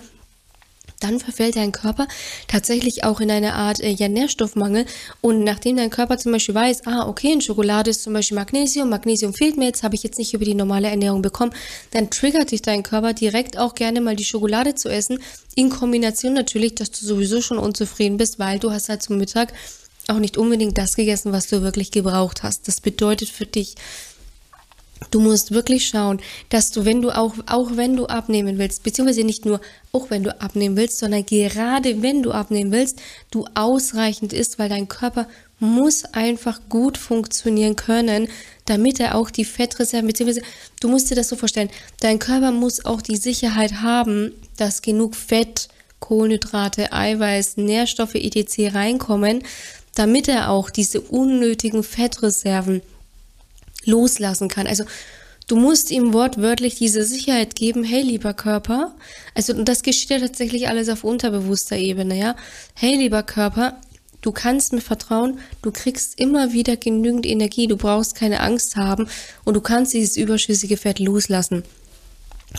dann 0.99 1.19
verfällt 1.19 1.55
dein 1.55 1.71
Körper 1.71 2.07
tatsächlich 2.47 3.03
auch 3.03 3.19
in 3.19 3.29
eine 3.29 3.53
Art 3.53 3.79
äh, 3.79 3.89
ja, 3.89 4.07
Nährstoffmangel. 4.07 4.85
Und 5.21 5.43
nachdem 5.43 5.77
dein 5.77 5.89
Körper 5.89 6.17
zum 6.17 6.31
Beispiel 6.31 6.55
weiß, 6.55 6.87
ah, 6.87 7.07
okay, 7.07 7.33
in 7.33 7.41
Schokolade 7.41 7.91
ist 7.91 8.03
zum 8.03 8.13
Beispiel 8.13 8.35
Magnesium, 8.35 8.89
Magnesium 8.89 9.33
fehlt 9.33 9.57
mir 9.57 9.65
jetzt, 9.65 9.83
habe 9.83 9.95
ich 9.95 10.03
jetzt 10.03 10.17
nicht 10.17 10.33
über 10.33 10.45
die 10.45 10.55
normale 10.55 10.87
Ernährung 10.87 11.21
bekommen, 11.21 11.53
dann 11.91 12.09
triggert 12.09 12.51
dich 12.51 12.61
dein 12.61 12.83
Körper 12.83 13.13
direkt 13.13 13.57
auch 13.57 13.75
gerne 13.75 14.01
mal 14.01 14.15
die 14.15 14.25
Schokolade 14.25 14.75
zu 14.75 14.89
essen. 14.89 15.19
In 15.55 15.69
Kombination 15.69 16.33
natürlich, 16.33 16.75
dass 16.75 16.91
du 16.91 17.05
sowieso 17.05 17.41
schon 17.41 17.57
unzufrieden 17.57 18.17
bist, 18.17 18.39
weil 18.39 18.59
du 18.59 18.71
hast 18.71 18.89
halt 18.89 19.03
zum 19.03 19.17
Mittag 19.17 19.53
auch 20.07 20.19
nicht 20.19 20.37
unbedingt 20.37 20.77
das 20.77 20.95
gegessen, 20.95 21.31
was 21.33 21.47
du 21.47 21.61
wirklich 21.61 21.91
gebraucht 21.91 22.43
hast. 22.43 22.67
Das 22.67 22.81
bedeutet 22.81 23.29
für 23.29 23.45
dich, 23.45 23.75
Du 25.11 25.19
musst 25.19 25.51
wirklich 25.51 25.87
schauen, 25.87 26.19
dass 26.49 26.71
du, 26.71 26.85
wenn 26.85 27.01
du 27.01 27.11
auch, 27.11 27.33
auch 27.45 27.71
wenn 27.75 27.95
du 27.95 28.07
abnehmen 28.07 28.57
willst, 28.57 28.83
beziehungsweise 28.83 29.23
nicht 29.23 29.45
nur 29.45 29.61
auch 29.91 30.09
wenn 30.09 30.23
du 30.23 30.41
abnehmen 30.41 30.75
willst, 30.75 30.99
sondern 30.99 31.25
gerade 31.25 32.01
wenn 32.01 32.23
du 32.23 32.31
abnehmen 32.31 32.71
willst, 32.71 32.99
du 33.31 33.45
ausreichend 33.53 34.33
isst, 34.33 34.59
weil 34.59 34.69
dein 34.69 34.87
Körper 34.87 35.27
muss 35.59 36.05
einfach 36.05 36.61
gut 36.69 36.97
funktionieren 36.97 37.75
können, 37.75 38.27
damit 38.65 38.99
er 38.99 39.15
auch 39.15 39.31
die 39.31 39.45
Fettreserven, 39.45 40.07
beziehungsweise 40.07 40.45
du 40.79 40.87
musst 40.87 41.09
dir 41.09 41.15
das 41.15 41.29
so 41.29 41.35
vorstellen, 41.35 41.69
dein 41.99 42.19
Körper 42.19 42.51
muss 42.51 42.85
auch 42.85 43.01
die 43.01 43.17
Sicherheit 43.17 43.81
haben, 43.81 44.33
dass 44.57 44.81
genug 44.81 45.15
Fett, 45.15 45.69
Kohlenhydrate, 45.99 46.93
Eiweiß, 46.93 47.57
Nährstoffe 47.57 48.15
etc. 48.15 48.75
reinkommen, 48.75 49.43
damit 49.95 50.27
er 50.27 50.51
auch 50.51 50.69
diese 50.69 51.01
unnötigen 51.01 51.81
Fettreserven 51.81 52.81
loslassen 53.85 54.47
kann. 54.47 54.67
Also 54.67 54.83
du 55.47 55.55
musst 55.55 55.91
ihm 55.91 56.13
wortwörtlich 56.13 56.75
diese 56.75 57.03
Sicherheit 57.03 57.55
geben, 57.55 57.83
hey 57.83 58.01
lieber 58.01 58.33
Körper, 58.33 58.95
also 59.33 59.53
das 59.53 59.83
geschieht 59.83 60.09
ja 60.09 60.19
tatsächlich 60.19 60.67
alles 60.67 60.89
auf 60.89 61.03
unterbewusster 61.03 61.77
Ebene, 61.77 62.17
ja. 62.17 62.35
Hey 62.73 62.95
lieber 62.95 63.23
Körper, 63.23 63.79
du 64.21 64.31
kannst 64.31 64.73
mir 64.73 64.81
vertrauen, 64.81 65.39
du 65.61 65.71
kriegst 65.71 66.19
immer 66.19 66.53
wieder 66.53 66.75
genügend 66.75 67.25
Energie, 67.25 67.67
du 67.67 67.77
brauchst 67.77 68.15
keine 68.15 68.41
Angst 68.41 68.75
haben 68.75 69.07
und 69.45 69.53
du 69.53 69.61
kannst 69.61 69.93
dieses 69.93 70.17
überschüssige 70.17 70.77
Fett 70.77 70.99
loslassen. 70.99 71.63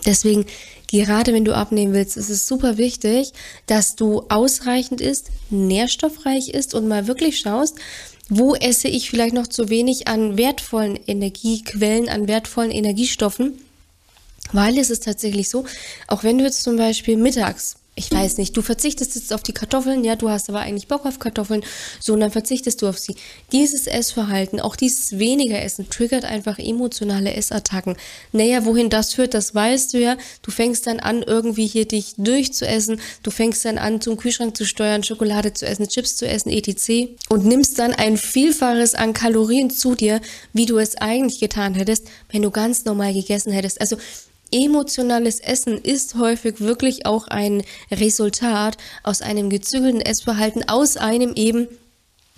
Deswegen, 0.05 0.45
gerade 0.87 1.33
wenn 1.33 1.45
du 1.45 1.55
abnehmen 1.55 1.95
willst, 1.95 2.17
ist 2.17 2.29
es 2.29 2.47
super 2.47 2.77
wichtig, 2.77 3.33
dass 3.67 3.97
du 3.97 4.25
ausreichend 4.29 5.01
isst, 5.01 5.31
nährstoffreich 5.51 6.51
isst 6.51 6.75
und 6.75 6.89
mal 6.89 7.07
wirklich 7.07 7.39
schaust, 7.41 7.77
wo 8.29 8.55
esse 8.55 8.89
ich 8.89 9.11
vielleicht 9.11 9.35
noch 9.35 9.47
zu 9.47 9.69
wenig 9.69 10.09
an 10.09 10.37
wertvollen 10.37 10.99
Energiequellen, 11.07 12.09
an 12.09 12.29
wertvollen 12.29 12.71
Energiestoffen? 12.71 13.59
Weil 14.53 14.79
es 14.79 14.91
ist 14.91 15.05
tatsächlich 15.05 15.49
so, 15.51 15.65
auch 16.07 16.25
wenn 16.25 16.39
du 16.39 16.45
jetzt 16.45 16.63
zum 16.63 16.77
Beispiel 16.77 17.17
mittags 17.17 17.77
ich 17.99 18.11
weiß 18.13 18.39
nicht, 18.39 18.57
du 18.57 18.63
verzichtest 18.63 19.17
jetzt 19.17 19.33
auf 19.33 19.43
die 19.43 19.53
Kartoffeln, 19.53 20.05
ja, 20.05 20.17
du 20.17 20.31
hast 20.31 20.49
aber 20.49 20.61
eigentlich 20.61 20.87
Bock 20.87 21.05
auf 21.05 21.19
Kartoffeln, 21.19 21.65
so 22.01 22.13
und 22.15 22.21
dann 22.21 22.31
verzichtest 22.31 22.81
du 22.81 22.89
auf 22.89 22.99
sie. 22.99 23.17
Dieses 23.53 23.87
Essverhalten, 23.87 24.61
auch 24.61 24.77
dieses 24.77 25.19
weniger 25.19 25.61
Essen, 25.61 25.91
triggert 25.91 26.25
einfach 26.25 26.59
emotionale 26.59 27.35
Essattacken. 27.35 27.97
Naja, 28.33 28.65
wohin 28.65 28.89
das 28.89 29.15
führt, 29.15 29.35
das 29.35 29.55
weißt 29.55 29.95
du 29.95 29.99
ja. 29.99 30.17
Du 30.43 30.51
fängst 30.51 30.87
dann 30.87 31.01
an, 31.01 31.23
irgendwie 31.23 31.67
hier 31.67 31.87
dich 31.87 32.15
durchzuessen, 32.17 33.01
du 33.23 33.31
fängst 33.31 33.65
dann 33.65 33.79
an, 33.79 34.01
zum 34.01 34.17
Kühlschrank 34.17 34.57
zu 34.57 34.65
steuern, 34.65 35.03
Schokolade 35.03 35.53
zu 35.53 35.67
essen, 35.67 35.89
Chips 35.89 36.17
zu 36.17 36.27
essen, 36.27 36.51
etc. 36.51 37.11
und 37.29 37.45
nimmst 37.45 37.79
dann 37.79 37.93
ein 37.93 38.17
Vielfaches 38.17 38.95
an 38.95 39.13
Kalorien 39.13 39.71
zu 39.71 39.95
dir, 39.95 40.21
wie 40.53 40.67
du 40.67 40.79
es 40.79 40.97
eigentlich 40.97 41.41
getan 41.41 41.75
hättest, 41.75 42.07
wenn 42.31 42.43
du 42.43 42.51
ganz 42.51 42.85
normal 42.85 43.13
gegessen 43.13 43.53
hättest. 43.53 43.81
Also 43.81 43.97
Emotionales 44.53 45.41
Essen 45.41 45.79
ist 45.79 46.15
häufig 46.15 46.61
wirklich 46.61 47.07
auch 47.07 47.29
ein 47.29 47.63
Resultat 47.91 48.77
aus 49.03 49.23
einem 49.23 49.51
gezügelten 49.51 50.01
Essverhalten, 50.01 50.69
aus 50.69 50.97
einem 50.97 51.35
eben 51.35 51.69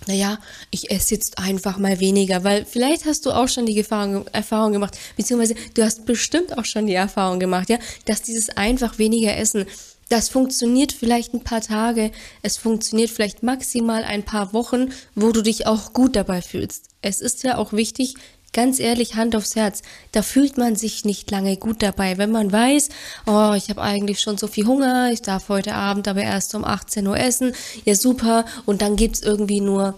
naja, 0.07 0.39
ich 0.71 0.89
esse 0.89 1.13
jetzt 1.13 1.37
einfach 1.37 1.77
mal 1.77 1.99
weniger, 1.99 2.43
weil 2.43 2.65
vielleicht 2.65 3.05
hast 3.05 3.25
du 3.25 3.31
auch 3.31 3.47
schon 3.47 3.67
die 3.67 3.77
Erfahrung, 3.77 4.25
Erfahrung 4.31 4.71
gemacht, 4.71 4.97
beziehungsweise 5.15 5.55
du 5.75 5.83
hast 5.83 6.05
bestimmt 6.05 6.57
auch 6.57 6.65
schon 6.65 6.87
die 6.87 6.95
Erfahrung 6.95 7.39
gemacht, 7.39 7.69
ja, 7.69 7.77
dass 8.05 8.23
dieses 8.23 8.49
einfach 8.49 8.97
weniger 8.97 9.37
Essen, 9.37 9.65
das 10.09 10.27
funktioniert 10.27 10.91
vielleicht 10.91 11.33
ein 11.33 11.43
paar 11.43 11.61
Tage, 11.61 12.11
es 12.41 12.57
funktioniert 12.57 13.11
vielleicht 13.11 13.43
maximal 13.43 14.03
ein 14.03 14.23
paar 14.23 14.53
Wochen, 14.53 14.91
wo 15.15 15.31
du 15.31 15.41
dich 15.41 15.67
auch 15.67 15.93
gut 15.93 16.15
dabei 16.15 16.41
fühlst. 16.41 16.85
Es 17.01 17.21
ist 17.21 17.43
ja 17.43 17.57
auch 17.57 17.71
wichtig, 17.71 18.15
ganz 18.53 18.79
ehrlich, 18.79 19.15
Hand 19.15 19.35
aufs 19.35 19.55
Herz, 19.55 19.81
da 20.11 20.21
fühlt 20.21 20.57
man 20.57 20.75
sich 20.75 21.05
nicht 21.05 21.31
lange 21.31 21.57
gut 21.57 21.81
dabei. 21.81 22.17
Wenn 22.17 22.31
man 22.31 22.51
weiß, 22.51 22.89
oh, 23.27 23.53
ich 23.55 23.69
habe 23.69 23.81
eigentlich 23.81 24.19
schon 24.19 24.37
so 24.37 24.47
viel 24.47 24.65
Hunger, 24.65 25.11
ich 25.11 25.21
darf 25.21 25.49
heute 25.49 25.73
Abend 25.73 26.07
aber 26.07 26.21
erst 26.21 26.53
um 26.55 26.65
18 26.65 27.07
Uhr 27.07 27.17
essen, 27.17 27.53
ja 27.85 27.95
super, 27.95 28.45
und 28.65 28.81
dann 28.81 28.95
gibt's 28.95 29.21
irgendwie 29.21 29.61
nur 29.61 29.95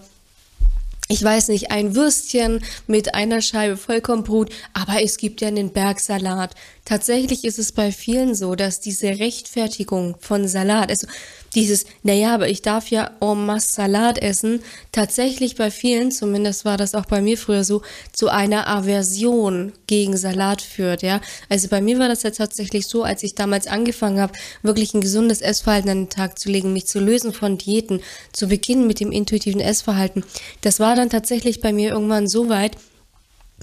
ich 1.08 1.22
weiß 1.22 1.48
nicht, 1.48 1.70
ein 1.70 1.94
Würstchen 1.94 2.64
mit 2.86 3.14
einer 3.14 3.42
Scheibe 3.42 3.76
Vollkornbrot, 3.76 4.50
aber 4.72 5.02
es 5.02 5.18
gibt 5.18 5.42
ja 5.42 5.48
einen 5.48 5.70
Bergsalat. 5.70 6.54
Tatsächlich 6.84 7.44
ist 7.44 7.58
es 7.58 7.72
bei 7.72 7.92
vielen 7.92 8.34
so, 8.34 8.54
dass 8.54 8.78
diese 8.78 9.18
Rechtfertigung 9.18 10.16
von 10.20 10.46
Salat, 10.46 10.90
also 10.90 11.06
dieses, 11.54 11.86
naja, 12.02 12.34
aber 12.34 12.48
ich 12.48 12.60
darf 12.60 12.90
ja 12.90 13.12
en 13.22 13.46
masse 13.46 13.72
Salat 13.72 14.18
essen, 14.18 14.60
tatsächlich 14.92 15.56
bei 15.56 15.70
vielen, 15.70 16.12
zumindest 16.12 16.66
war 16.66 16.76
das 16.76 16.94
auch 16.94 17.06
bei 17.06 17.22
mir 17.22 17.38
früher 17.38 17.64
so, 17.64 17.80
zu 18.12 18.28
einer 18.28 18.68
Aversion 18.68 19.72
gegen 19.86 20.16
Salat 20.18 20.60
führt, 20.60 21.02
ja. 21.02 21.22
Also 21.48 21.68
bei 21.68 21.80
mir 21.80 21.98
war 21.98 22.08
das 22.08 22.22
ja 22.22 22.30
tatsächlich 22.30 22.86
so, 22.86 23.02
als 23.02 23.22
ich 23.22 23.34
damals 23.34 23.66
angefangen 23.66 24.20
habe, 24.20 24.34
wirklich 24.62 24.92
ein 24.92 25.00
gesundes 25.00 25.40
Essverhalten 25.40 25.90
an 25.90 25.98
den 26.02 26.10
Tag 26.10 26.38
zu 26.38 26.50
legen, 26.50 26.74
mich 26.74 26.86
zu 26.86 27.00
lösen 27.00 27.32
von 27.32 27.56
Diäten, 27.56 28.00
zu 28.32 28.46
beginnen 28.46 28.86
mit 28.86 29.00
dem 29.00 29.10
intuitiven 29.10 29.60
Essverhalten. 29.60 30.22
Das 30.60 30.80
war 30.80 30.96
dann 30.96 31.08
tatsächlich 31.08 31.62
bei 31.62 31.72
mir 31.72 31.92
irgendwann 31.92 32.28
so 32.28 32.50
weit, 32.50 32.76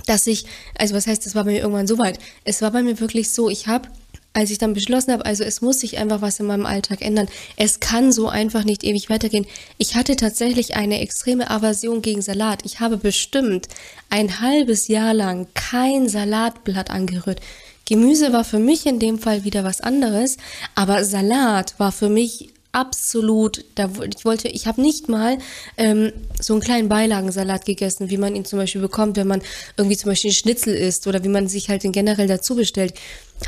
dass 0.06 0.28
ich, 0.28 0.46
also 0.78 0.96
was 0.96 1.08
heißt, 1.08 1.26
das 1.26 1.36
war 1.36 1.44
bei 1.44 1.52
mir 1.52 1.62
irgendwann 1.62 1.88
so 1.88 1.98
weit? 1.98 2.20
Es 2.44 2.62
war 2.62 2.72
bei 2.72 2.82
mir 2.82 3.00
wirklich 3.00 3.32
so, 3.32 3.50
ich 3.50 3.68
habe 3.68 3.90
als 4.34 4.50
ich 4.50 4.58
dann 4.58 4.74
beschlossen 4.74 5.12
habe, 5.12 5.26
also 5.26 5.44
es 5.44 5.62
muss 5.62 5.82
sich 5.82 5.98
einfach 5.98 6.22
was 6.22 6.40
in 6.40 6.46
meinem 6.46 6.66
Alltag 6.66 7.02
ändern. 7.02 7.28
Es 7.58 7.80
kann 7.80 8.12
so 8.12 8.30
einfach 8.30 8.64
nicht 8.64 8.84
ewig 8.84 9.10
weitergehen. 9.10 9.46
Ich 9.78 9.96
hatte 9.96 10.16
tatsächlich 10.16 10.76
eine 10.76 11.02
extreme 11.02 11.50
Aversion 11.50 12.02
gegen 12.02 12.22
Salat. 12.22 12.62
Ich 12.64 12.80
habe 12.80 12.98
bestimmt 12.98 13.68
ein 14.10 14.40
halbes 14.40 14.88
Jahr 14.88 15.14
lang 15.14 15.48
kein 15.54 16.08
Salatblatt 16.08 16.92
angerührt. 16.92 17.42
Gemüse 17.86 18.32
war 18.32 18.46
für 18.46 18.60
mich 18.60 18.86
in 18.86 19.00
dem 19.00 19.20
Fall 19.20 19.44
wieder 19.44 19.66
was 19.66 19.82
anderes, 19.82 20.38
aber 20.76 21.04
Salat 21.04 21.78
war 21.78 21.92
für 21.92 22.08
mich 22.08 22.54
absolut, 22.72 23.66
da 23.76 23.90
ich 24.16 24.26
wollte, 24.26 24.48
ich 24.48 24.68
habe 24.68 24.82
nicht 24.82 25.10
mal 25.10 25.38
ähm, 25.78 26.12
so 26.40 26.54
einen 26.54 26.62
kleinen 26.62 26.90
Beilagensalat 26.90 27.66
gegessen, 27.66 28.10
wie 28.10 28.18
man 28.18 28.36
ihn 28.36 28.46
zum 28.46 28.60
Beispiel 28.60 28.82
bekommt, 28.82 29.18
wenn 29.18 29.28
man 29.28 29.42
irgendwie 29.78 29.98
zum 29.98 30.10
Beispiel 30.10 30.32
Schnitzel 30.32 30.74
isst 30.74 31.08
oder 31.08 31.24
wie 31.24 31.30
man 31.30 31.48
sich 31.48 31.70
halt 31.70 31.84
den 31.84 31.92
generell 31.92 32.28
dazu 32.28 32.56
bestellt. 32.56 32.94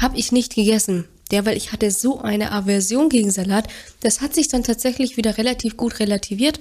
Habe 0.02 0.18
ich 0.18 0.32
nicht 0.32 0.56
gegessen. 0.56 1.06
Der, 1.32 1.46
weil 1.46 1.58
ich 1.58 1.72
hatte 1.72 1.90
so 1.90 2.20
eine 2.20 2.52
Aversion 2.52 3.10
gegen 3.10 3.32
Salat. 3.32 3.68
Das 4.02 4.22
hat 4.22 4.36
sich 4.36 4.50
dann 4.50 4.64
tatsächlich 4.64 5.18
wieder 5.18 5.38
relativ 5.38 5.78
gut 5.78 6.00
relativiert 6.00 6.60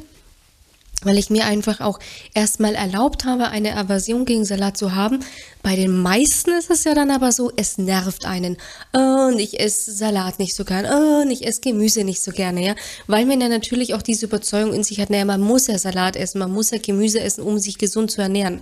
weil 1.05 1.19
ich 1.19 1.31
mir 1.31 1.45
einfach 1.45 1.81
auch 1.81 1.99
erstmal 2.35 2.75
erlaubt 2.75 3.25
habe, 3.25 3.49
eine 3.49 3.77
Aversion 3.77 4.25
gegen 4.25 4.45
Salat 4.45 4.77
zu 4.77 4.95
haben. 4.95 5.21
Bei 5.63 5.77
den 5.77 5.97
meisten 5.97 6.51
ist 6.53 6.71
es 6.71 6.85
ja 6.85 6.95
dann 6.95 7.11
aber 7.11 7.33
so, 7.33 7.51
es 7.57 7.79
nervt 7.79 8.25
einen. 8.25 8.57
Oh, 8.93 9.29
und 9.29 9.39
ich 9.39 9.61
esse 9.61 9.93
Salat 9.93 10.39
nicht 10.39 10.55
so 10.55 10.65
gern. 10.65 10.87
Oh, 10.87 11.23
und 11.23 11.31
ich 11.31 11.47
esse 11.47 11.61
Gemüse 11.61 12.05
nicht 12.05 12.23
so 12.23 12.33
gerne, 12.33 12.65
ja. 12.65 12.75
Weil 13.07 13.27
man 13.27 13.41
ja 13.41 13.49
natürlich 13.49 13.95
auch 13.95 14.03
diese 14.03 14.27
Überzeugung 14.27 14.75
in 14.75 14.85
sich 14.85 15.01
hat, 15.01 15.11
naja, 15.11 15.25
man 15.25 15.41
muss 15.41 15.67
ja 15.67 15.79
Salat 15.79 16.17
essen, 16.17 16.39
man 16.39 16.53
muss 16.53 16.71
ja 16.71 16.79
Gemüse 16.79 17.21
essen, 17.21 17.43
um 17.43 17.59
sich 17.59 17.79
gesund 17.79 18.11
zu 18.11 18.23
ernähren. 18.23 18.61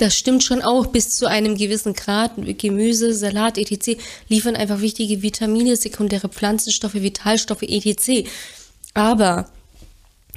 Das 0.00 0.16
stimmt 0.16 0.42
schon 0.42 0.62
auch 0.62 0.86
bis 0.86 1.10
zu 1.10 1.26
einem 1.26 1.58
gewissen 1.58 1.92
Grad. 1.92 2.32
Gemüse, 2.56 3.12
Salat, 3.12 3.58
etc. 3.58 4.00
liefern 4.28 4.56
einfach 4.56 4.80
wichtige 4.80 5.20
Vitamine, 5.20 5.76
sekundäre 5.76 6.30
Pflanzenstoffe, 6.30 6.94
Vitalstoffe, 6.94 7.62
etc. 7.62 8.26
Aber 8.94 9.50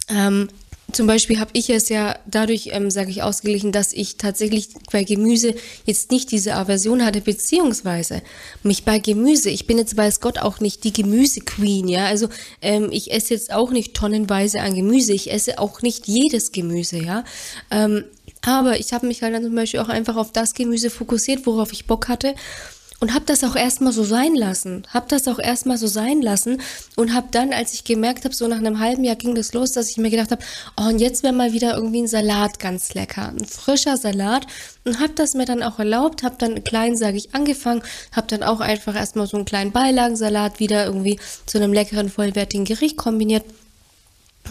ähm, 0.10 0.50
zum 0.94 1.08
Beispiel 1.08 1.40
habe 1.40 1.52
ich 1.54 1.70
es 1.70 1.90
ja 1.90 2.18
dadurch, 2.26 2.70
ähm, 2.72 2.90
sage 2.92 3.10
ich, 3.10 3.24
ausgeglichen, 3.24 3.72
dass 3.72 3.94
ich 3.94 4.18
tatsächlich 4.18 4.70
bei 4.92 5.04
Gemüse 5.04 5.56
jetzt 5.86 6.12
nicht 6.12 6.32
diese 6.32 6.56
Aversion 6.56 7.04
hatte, 7.04 7.22
beziehungsweise 7.22 8.22
mich 8.64 8.86
bei 8.86 9.00
Gemüse, 9.00 9.50
ich 9.50 9.68
bin 9.68 9.78
jetzt 9.78 9.98
weiß 9.98 10.22
Gott 10.22 10.40
auch 10.40 10.60
nicht 10.60 10.84
die 10.84 10.94
Gemüsequeen, 10.94 11.88
ja, 11.88 12.06
also 12.06 12.30
ähm, 12.62 12.90
ich 12.92 13.12
esse 13.12 13.34
jetzt 13.34 13.52
auch 13.52 13.72
nicht 13.72 13.94
tonnenweise 13.94 14.62
an 14.62 14.76
Gemüse, 14.76 15.14
ich 15.14 15.32
esse 15.32 15.60
auch 15.60 15.82
nicht 15.82 16.08
jedes 16.08 16.52
Gemüse, 16.52 16.98
ja, 16.98 17.24
ähm, 17.72 18.06
aber 18.42 18.80
ich 18.80 18.94
habe 18.94 19.08
mich 19.08 19.24
halt 19.24 19.34
dann 19.34 19.44
zum 19.44 19.56
Beispiel 19.56 19.80
auch 19.80 19.90
einfach 19.90 20.16
auf 20.16 20.32
das 20.32 20.54
Gemüse 20.54 20.90
fokussiert, 20.90 21.46
worauf 21.46 21.72
ich 21.72 21.88
Bock 21.88 22.08
hatte 22.08 22.36
und 23.04 23.14
habe 23.14 23.26
das 23.26 23.44
auch 23.44 23.58
erstmal 23.58 23.92
so 23.92 24.06
sein 24.06 24.34
lassen. 24.34 24.84
Habe 24.94 25.08
das 25.10 25.28
auch 25.28 25.38
erstmal 25.38 25.78
so 25.78 25.88
sein 25.88 26.22
lassen 26.22 26.62
und 26.96 27.14
habe 27.14 27.28
dann, 27.32 27.52
als 27.52 27.74
ich 27.74 27.84
gemerkt 27.84 28.24
habe, 28.24 28.34
so 28.34 28.48
nach 28.48 28.60
einem 28.60 28.80
halben 28.80 29.04
Jahr 29.04 29.18
ging 29.18 29.36
das 29.36 29.54
los, 29.54 29.74
dass 29.74 29.90
ich 29.90 29.98
mir 29.98 30.10
gedacht 30.10 30.32
habe, 30.32 30.42
oh, 30.80 30.88
und 30.88 31.00
jetzt 31.00 31.22
wäre 31.22 31.34
mal 31.34 31.52
wieder 31.52 31.76
irgendwie 31.76 32.04
ein 32.04 32.08
Salat 32.08 32.60
ganz 32.60 32.94
lecker, 32.94 33.28
ein 33.28 33.44
frischer 33.44 33.98
Salat 33.98 34.48
und 34.86 35.02
habe 35.02 35.12
das 35.16 35.34
mir 35.34 35.44
dann 35.44 35.64
auch 35.64 35.80
erlaubt, 35.80 36.24
habe 36.24 36.36
dann 36.40 36.64
klein, 36.64 36.96
sage 36.96 37.18
ich, 37.18 37.36
angefangen, 37.36 37.84
habe 38.14 38.28
dann 38.28 38.42
auch 38.42 38.62
einfach 38.62 38.96
erstmal 38.96 39.28
so 39.28 39.36
einen 39.36 39.46
kleinen 39.46 39.74
Beilagensalat 39.74 40.62
wieder 40.62 40.86
irgendwie 40.86 41.20
zu 41.46 41.58
einem 41.58 41.74
leckeren, 41.74 42.08
vollwertigen 42.08 42.64
Gericht 42.64 42.96
kombiniert 42.96 43.44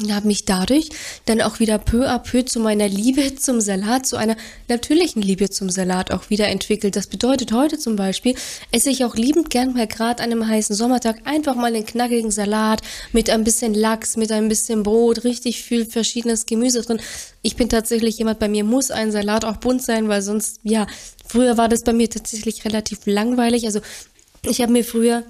und 0.01 0.15
habe 0.15 0.27
mich 0.27 0.45
dadurch 0.45 0.89
dann 1.27 1.41
auch 1.41 1.61
wieder 1.61 1.79
peu 1.79 2.09
à 2.09 2.19
peu 2.19 2.45
zu 2.45 2.61
meiner 2.61 2.89
Liebe 2.89 3.35
zum 3.35 3.61
Salat, 3.61 4.07
zu 4.07 4.17
einer 4.17 4.37
natürlichen 4.69 5.23
Liebe 5.23 5.51
zum 5.51 5.69
Salat 5.69 6.11
auch 6.11 6.31
wieder 6.31 6.49
entwickelt. 6.49 6.97
Das 6.97 7.07
bedeutet 7.07 7.53
heute 7.53 7.79
zum 7.79 7.97
Beispiel, 7.97 8.35
esse 8.71 8.91
ich 8.91 9.05
auch 9.05 9.15
liebend 9.15 9.51
gern 9.51 9.75
mal 9.75 9.87
gerade 9.87 10.23
an 10.23 10.33
einem 10.33 10.49
heißen 10.49 10.75
Sommertag 10.75 11.21
einfach 11.25 11.55
mal 11.55 11.67
einen 11.67 11.85
knackigen 11.85 12.31
Salat 12.31 12.81
mit 13.13 13.29
ein 13.31 13.45
bisschen 13.45 13.75
Lachs, 13.75 14.17
mit 14.17 14.33
ein 14.33 14.49
bisschen 14.49 14.83
Brot, 14.83 15.25
richtig 15.25 15.63
viel 15.63 15.85
verschiedenes 15.85 16.47
Gemüse 16.47 16.83
drin. 16.83 17.01
Ich 17.43 17.57
bin 17.57 17.69
tatsächlich 17.69 18.19
jemand, 18.19 18.39
bei 18.39 18.49
mir 18.49 18.65
muss 18.65 18.91
ein 18.91 19.13
Salat 19.13 19.45
auch 19.45 19.57
bunt 19.57 19.83
sein, 19.83 20.09
weil 20.09 20.23
sonst, 20.23 20.61
ja, 20.63 20.87
früher 21.27 21.57
war 21.59 21.69
das 21.69 21.83
bei 21.83 21.93
mir 21.93 22.09
tatsächlich 22.09 22.65
relativ 22.65 23.01
langweilig. 23.05 23.67
Also 23.67 23.81
ich 24.45 24.61
habe 24.61 24.73
mir 24.73 24.85
früher 24.85 25.25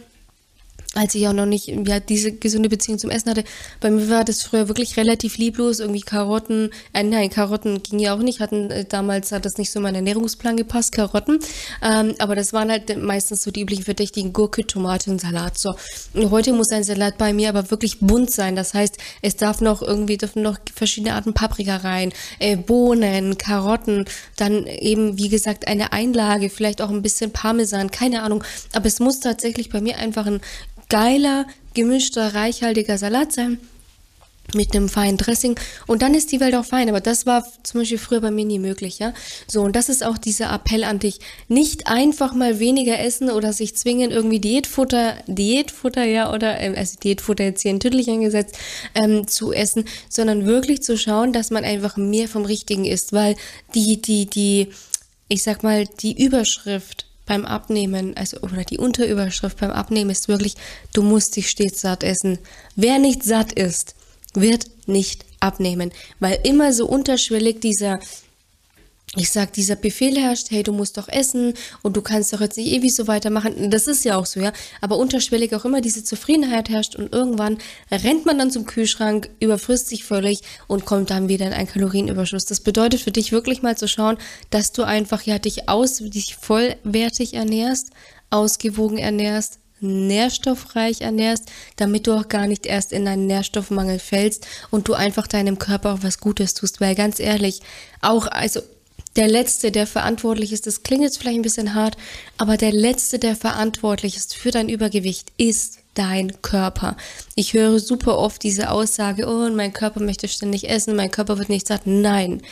als 0.95 1.15
ich 1.15 1.27
auch 1.27 1.33
noch 1.33 1.47
nicht 1.47 1.69
ja, 1.69 2.01
diese 2.01 2.33
gesunde 2.33 2.69
Beziehung 2.69 2.99
zum 2.99 3.11
Essen 3.11 3.31
hatte. 3.31 3.45
Bei 3.81 3.91
mir 3.91 4.11
war 4.11 4.25
das 4.25 4.43
früher 4.43 4.69
wirklich 4.69 4.97
relativ 4.97 5.39
lieblos. 5.39 5.81
Irgendwie 5.81 6.03
Karotten, 6.03 6.71
äh, 6.93 7.03
nein, 7.03 7.31
Karotten 7.31 7.83
ging 7.83 7.99
ja 7.99 8.15
auch 8.15 8.19
nicht. 8.19 8.41
Hatten 8.41 8.71
äh, 8.71 8.85
damals 8.85 9.33
hat 9.33 9.47
das 9.47 9.57
nicht 9.57 9.71
so 9.71 9.79
in 9.79 9.85
meinen 9.85 9.97
Ernährungsplan 9.97 10.57
gepasst, 10.57 10.93
Karotten. 10.93 11.39
Ähm, 11.83 12.15
aber 12.19 12.37
das 12.37 12.53
waren 12.53 12.71
halt 12.71 12.95
meistens 13.03 13.43
so 13.43 13.51
die 13.51 13.63
üblichen 13.63 13.85
verdächtigen 13.85 14.33
Gurke, 14.33 14.67
Tomate 14.67 15.11
und 15.11 15.21
Salat. 15.21 15.59
So. 15.59 15.75
Und 16.13 16.31
heute 16.31 16.53
muss 16.53 16.71
ein 16.71 16.85
Salat 16.85 17.17
bei 17.17 17.33
mir 17.33 17.49
aber 17.49 17.71
wirklich 17.71 18.01
bunt 18.01 18.31
sein. 18.31 18.55
Das 18.55 18.75
heißt, 18.75 18.99
es 19.23 19.37
darf 19.37 19.63
noch 19.63 19.81
irgendwie 19.81 20.19
dürfen 20.19 20.43
noch 20.43 20.59
verschiedene 20.75 21.15
Arten 21.15 21.33
Paprika 21.33 21.77
rein, 21.77 22.13
äh, 22.39 22.57
Bohnen, 22.57 23.39
Karotten, 23.39 24.05
dann 24.37 24.67
eben 24.67 25.17
wie 25.17 25.31
gesagt 25.31 25.67
eine 25.69 25.93
Einlage, 25.93 26.51
vielleicht 26.51 26.83
auch 26.83 26.91
ein 26.91 27.03
bisschen 27.03 27.31
Parmesan, 27.31 27.91
keine 27.91 28.23
Ahnung. 28.23 28.45
Aber 28.75 28.87
es 28.87 29.01
muss 29.01 29.21
tatsächlich 29.21 29.71
bei 29.71 29.81
mir 29.81 29.97
einfach 29.97 30.27
ein 30.27 30.41
geiler, 30.93 31.47
gemischter, 31.73 32.35
reichhaltiger 32.35 32.99
Salat 32.99 33.33
sein 33.33 33.59
mit 34.55 34.77
einem 34.77 34.91
feinen 34.91 35.17
Dressing 35.17 35.59
und 35.87 36.03
dann 36.03 36.13
ist 36.13 36.33
die 36.33 36.41
Welt 36.41 36.55
auch 36.55 36.67
fein. 36.67 36.91
Aber 36.91 37.01
das 37.01 37.25
war 37.25 37.47
zum 37.63 37.81
Beispiel 37.81 37.97
früher 37.97 38.21
bei 38.21 38.31
mir 38.31 38.45
nie 38.45 38.59
möglich, 38.59 38.99
ja. 38.99 39.15
So, 39.47 39.63
und 39.63 39.75
das 39.75 39.89
ist 39.89 40.05
auch 40.05 40.19
dieser 40.19 40.53
Appell 40.53 40.85
an 40.85 40.99
dich. 40.99 41.21
Nicht 41.49 41.87
einfach 41.87 42.35
mal 42.35 42.59
weniger 42.59 42.99
essen 42.99 43.31
oder 43.31 43.55
sich 43.55 43.75
zwingen, 43.75 44.11
irgendwie 44.11 44.41
Diätfutter, 44.41 45.17
Diätfutter, 45.27 46.05
ja, 46.05 46.31
oder, 46.31 46.61
ähm, 46.61 46.75
also 46.77 46.99
Diätfutter 46.99 47.45
jetzt 47.45 47.63
hier 47.63 47.71
in 47.71 47.81
Tüttelchen 47.81 48.21
gesetzt, 48.21 48.59
ähm, 48.95 49.27
zu 49.27 49.51
essen, 49.55 49.87
sondern 50.11 50.45
wirklich 50.45 50.83
zu 50.83 50.99
schauen, 50.99 51.33
dass 51.33 51.51
man 51.51 51.65
einfach 51.65 51.97
mehr 51.97 52.29
vom 52.29 52.45
Richtigen 52.45 52.85
isst, 52.85 53.15
weil 53.15 53.37
die, 53.75 54.03
die, 54.03 54.27
die, 54.27 54.69
ich 55.29 55.43
sag 55.43 55.63
mal, 55.63 55.87
die 55.87 56.23
Überschrift 56.23 57.07
beim 57.33 57.47
Abnehmen, 57.47 58.15
also 58.15 58.37
oder 58.41 58.63
die 58.63 58.77
Unterüberschrift 58.77 59.59
beim 59.59 59.71
Abnehmen 59.71 60.11
ist 60.11 60.29
wirklich, 60.29 60.55
du 60.93 61.03
musst 61.03 61.35
dich 61.35 61.49
stets 61.49 61.81
satt 61.81 62.05
essen. 62.05 62.39
Wer 62.77 62.99
nicht 62.99 63.23
satt 63.23 63.55
ist, 63.55 63.95
wird 64.35 64.67
nicht 64.87 65.25
abnehmen, 65.41 65.93
weil 66.21 66.39
immer 66.45 66.75
so 66.75 66.87
unterschwellig 66.87 67.63
dieser 67.63 68.01
ich 69.15 69.31
sag, 69.31 69.53
dieser 69.53 69.77
Befehl 69.77 70.19
herrscht, 70.19 70.51
hey, 70.51 70.63
du 70.63 70.73
musst 70.73 70.97
doch 70.97 71.07
essen 71.07 71.53
und 71.83 71.99
du 71.99 72.03
kannst 72.03 72.33
doch 72.33 72.41
jetzt 72.41 72.57
nicht 72.57 72.73
ewig 72.73 72.95
so 72.95 73.07
weitermachen. 73.09 73.71
Das 73.71 73.87
ist 73.87 74.07
ja 74.07 74.17
auch 74.17 74.25
so, 74.25 74.41
ja. 74.41 74.53
Aber 74.81 74.97
unterschwellig 74.97 75.55
auch 75.55 75.67
immer 75.67 75.83
diese 75.83 76.03
Zufriedenheit 76.03 76.71
herrscht 76.71 76.97
und 76.97 77.13
irgendwann 77.13 77.59
rennt 77.91 78.25
man 78.25 78.39
dann 78.39 78.51
zum 78.51 78.65
Kühlschrank, 78.65 79.29
überfrisst 79.39 79.89
sich 79.89 80.05
völlig 80.05 80.41
und 80.67 80.87
kommt 80.87 81.11
dann 81.11 81.29
wieder 81.29 81.47
in 81.47 81.53
einen 81.53 81.69
Kalorienüberschuss. 81.69 82.47
Das 82.47 82.61
bedeutet 82.61 83.03
für 83.03 83.13
dich 83.13 83.33
wirklich 83.33 83.61
mal 83.61 83.77
zu 83.77 83.87
schauen, 83.87 84.17
dass 84.49 84.73
du 84.73 84.83
einfach 84.83 85.23
ja 85.25 85.39
dich 85.39 85.69
aus, 85.69 85.99
dich 85.99 86.37
vollwertig 86.37 87.35
ernährst, 87.35 87.91
ausgewogen 88.31 88.97
ernährst, 88.97 89.59
nährstoffreich 89.81 91.03
ernährst, 91.03 91.51
damit 91.77 92.07
du 92.07 92.15
auch 92.15 92.29
gar 92.29 92.47
nicht 92.47 92.65
erst 92.65 92.93
in 92.93 93.07
einen 93.07 93.27
Nährstoffmangel 93.27 93.99
fällst 93.99 94.47
und 94.71 94.89
du 94.89 94.95
einfach 94.95 95.27
deinem 95.27 95.59
Körper 95.59 95.93
auch 95.93 96.03
was 96.03 96.19
Gutes 96.19 96.55
tust, 96.55 96.81
weil 96.81 96.95
ganz 96.95 97.21
ehrlich, 97.21 97.61
auch, 98.01 98.27
also 98.29 98.63
der 99.17 99.29
Letzte, 99.29 99.71
der 99.71 99.87
verantwortlich 99.87 100.53
ist, 100.53 100.67
das 100.67 100.83
klingt 100.83 101.03
jetzt 101.03 101.19
vielleicht 101.19 101.39
ein 101.39 101.43
bisschen 101.43 101.75
hart, 101.75 101.97
aber 102.39 102.57
der 102.57 102.73
Letzte, 102.73 103.19
der 103.19 103.37
verantwortlich 103.37 104.17
ist 104.17 104.35
für 104.35 104.51
dein 104.51 104.69
Übergewicht, 104.69 105.33
ist 105.37 105.79
dein 105.95 106.41
Körper. 106.41 106.97
Ich 107.35 107.53
höre 107.53 107.79
super 107.79 108.19
oft 108.19 108.43
diese 108.43 108.71
Aussage, 108.71 109.27
oh, 109.29 109.51
mein 109.51 109.73
Körper 109.73 110.01
möchte 110.01 110.29
ständig 110.29 110.69
essen, 110.69 110.97
mein 110.97 111.11
Körper 111.11 111.39
wird 111.39 111.51
nicht 111.51 111.67
satt. 111.67 111.83
Nein. 111.85 112.43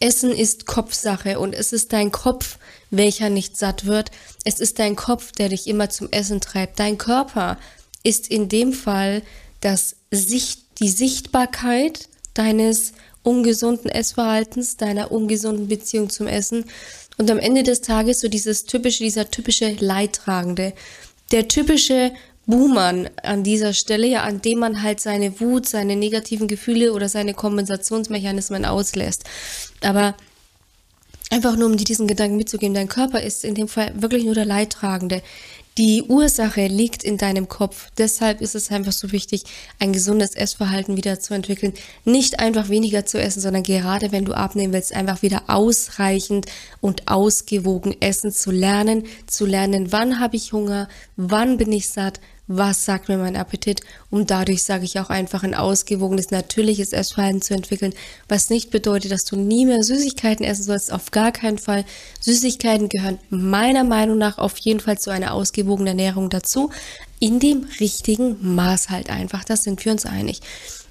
Essen 0.00 0.32
ist 0.32 0.66
Kopfsache 0.66 1.38
und 1.38 1.54
es 1.54 1.72
ist 1.72 1.92
dein 1.92 2.10
Kopf, 2.10 2.58
welcher 2.90 3.28
nicht 3.28 3.56
satt 3.56 3.84
wird. 3.84 4.10
Es 4.44 4.58
ist 4.58 4.78
dein 4.78 4.96
Kopf, 4.96 5.30
der 5.32 5.50
dich 5.50 5.66
immer 5.66 5.90
zum 5.90 6.10
Essen 6.10 6.40
treibt. 6.40 6.80
Dein 6.80 6.98
Körper 6.98 7.58
ist 8.02 8.28
in 8.28 8.48
dem 8.48 8.72
Fall 8.72 9.22
das 9.60 9.96
Sicht, 10.10 10.60
die 10.80 10.88
Sichtbarkeit 10.88 12.08
deines 12.34 12.94
ungesunden 13.22 13.90
Essverhaltens, 13.90 14.76
deiner 14.76 15.12
ungesunden 15.12 15.68
Beziehung 15.68 16.10
zum 16.10 16.26
Essen 16.26 16.64
und 17.18 17.30
am 17.30 17.38
Ende 17.38 17.62
des 17.62 17.82
Tages 17.82 18.20
so 18.20 18.28
dieses 18.28 18.64
typische, 18.64 19.04
dieser 19.04 19.30
typische 19.30 19.76
Leidtragende, 19.78 20.72
der 21.32 21.48
typische 21.48 22.12
Buhmann 22.46 23.08
an 23.22 23.44
dieser 23.44 23.72
Stelle, 23.72 24.06
ja, 24.06 24.22
an 24.22 24.42
dem 24.42 24.58
man 24.58 24.82
halt 24.82 25.00
seine 25.00 25.40
Wut, 25.40 25.66
seine 25.66 25.96
negativen 25.96 26.48
Gefühle 26.48 26.92
oder 26.92 27.08
seine 27.08 27.34
Kompensationsmechanismen 27.34 28.64
auslässt. 28.64 29.24
Aber 29.82 30.14
einfach 31.30 31.56
nur 31.56 31.68
um 31.68 31.76
dir 31.76 31.84
diesen 31.84 32.08
Gedanken 32.08 32.36
mitzugeben, 32.36 32.74
dein 32.74 32.88
Körper 32.88 33.22
ist 33.22 33.44
in 33.44 33.54
dem 33.54 33.68
Fall 33.68 33.92
wirklich 33.94 34.24
nur 34.24 34.34
der 34.34 34.46
Leidtragende. 34.46 35.22
Die 35.78 36.02
Ursache 36.02 36.66
liegt 36.66 37.04
in 37.04 37.16
deinem 37.16 37.48
Kopf. 37.48 37.90
Deshalb 37.96 38.40
ist 38.40 38.56
es 38.56 38.70
einfach 38.72 38.92
so 38.92 39.12
wichtig, 39.12 39.44
ein 39.78 39.92
gesundes 39.92 40.34
Essverhalten 40.34 40.96
wieder 40.96 41.20
zu 41.20 41.32
entwickeln. 41.32 41.74
Nicht 42.04 42.40
einfach 42.40 42.68
weniger 42.68 43.06
zu 43.06 43.20
essen, 43.20 43.40
sondern 43.40 43.62
gerade 43.62 44.10
wenn 44.10 44.24
du 44.24 44.32
abnehmen 44.32 44.72
willst, 44.72 44.92
einfach 44.92 45.22
wieder 45.22 45.44
ausreichend 45.46 46.46
und 46.80 47.08
ausgewogen 47.08 47.94
essen 48.00 48.32
zu 48.32 48.50
lernen. 48.50 49.04
Zu 49.26 49.46
lernen, 49.46 49.92
wann 49.92 50.18
habe 50.18 50.36
ich 50.36 50.52
Hunger, 50.52 50.88
wann 51.16 51.56
bin 51.56 51.70
ich 51.70 51.88
satt, 51.88 52.20
was 52.52 52.84
sagt 52.84 53.08
mir 53.08 53.16
mein 53.16 53.36
Appetit, 53.36 53.80
um 54.10 54.26
dadurch, 54.26 54.64
sage 54.64 54.84
ich 54.84 54.98
auch 54.98 55.08
einfach, 55.08 55.44
ein 55.44 55.54
ausgewogenes, 55.54 56.32
natürliches 56.32 56.92
Essverhalten 56.92 57.42
zu 57.42 57.54
entwickeln, 57.54 57.94
was 58.28 58.50
nicht 58.50 58.70
bedeutet, 58.70 59.12
dass 59.12 59.24
du 59.24 59.36
nie 59.36 59.66
mehr 59.66 59.84
Süßigkeiten 59.84 60.44
essen 60.44 60.64
sollst, 60.64 60.92
auf 60.92 61.12
gar 61.12 61.30
keinen 61.30 61.58
Fall. 61.58 61.84
Süßigkeiten 62.18 62.88
gehören 62.88 63.20
meiner 63.30 63.84
Meinung 63.84 64.18
nach 64.18 64.38
auf 64.38 64.58
jeden 64.58 64.80
Fall 64.80 64.98
zu 64.98 65.10
einer 65.10 65.32
ausgewogenen 65.32 65.98
Ernährung 65.98 66.28
dazu, 66.28 66.70
in 67.20 67.38
dem 67.38 67.68
richtigen 67.78 68.36
Maß 68.56 68.90
halt 68.90 69.10
einfach, 69.10 69.44
das 69.44 69.62
sind 69.62 69.84
wir 69.84 69.92
uns 69.92 70.04
einig. 70.04 70.40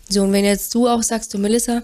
So, 0.07 0.23
und 0.23 0.31
wenn 0.31 0.45
jetzt 0.45 0.73
du 0.73 0.87
auch 0.87 1.03
sagst, 1.03 1.33
du 1.33 1.39
Melissa, 1.39 1.81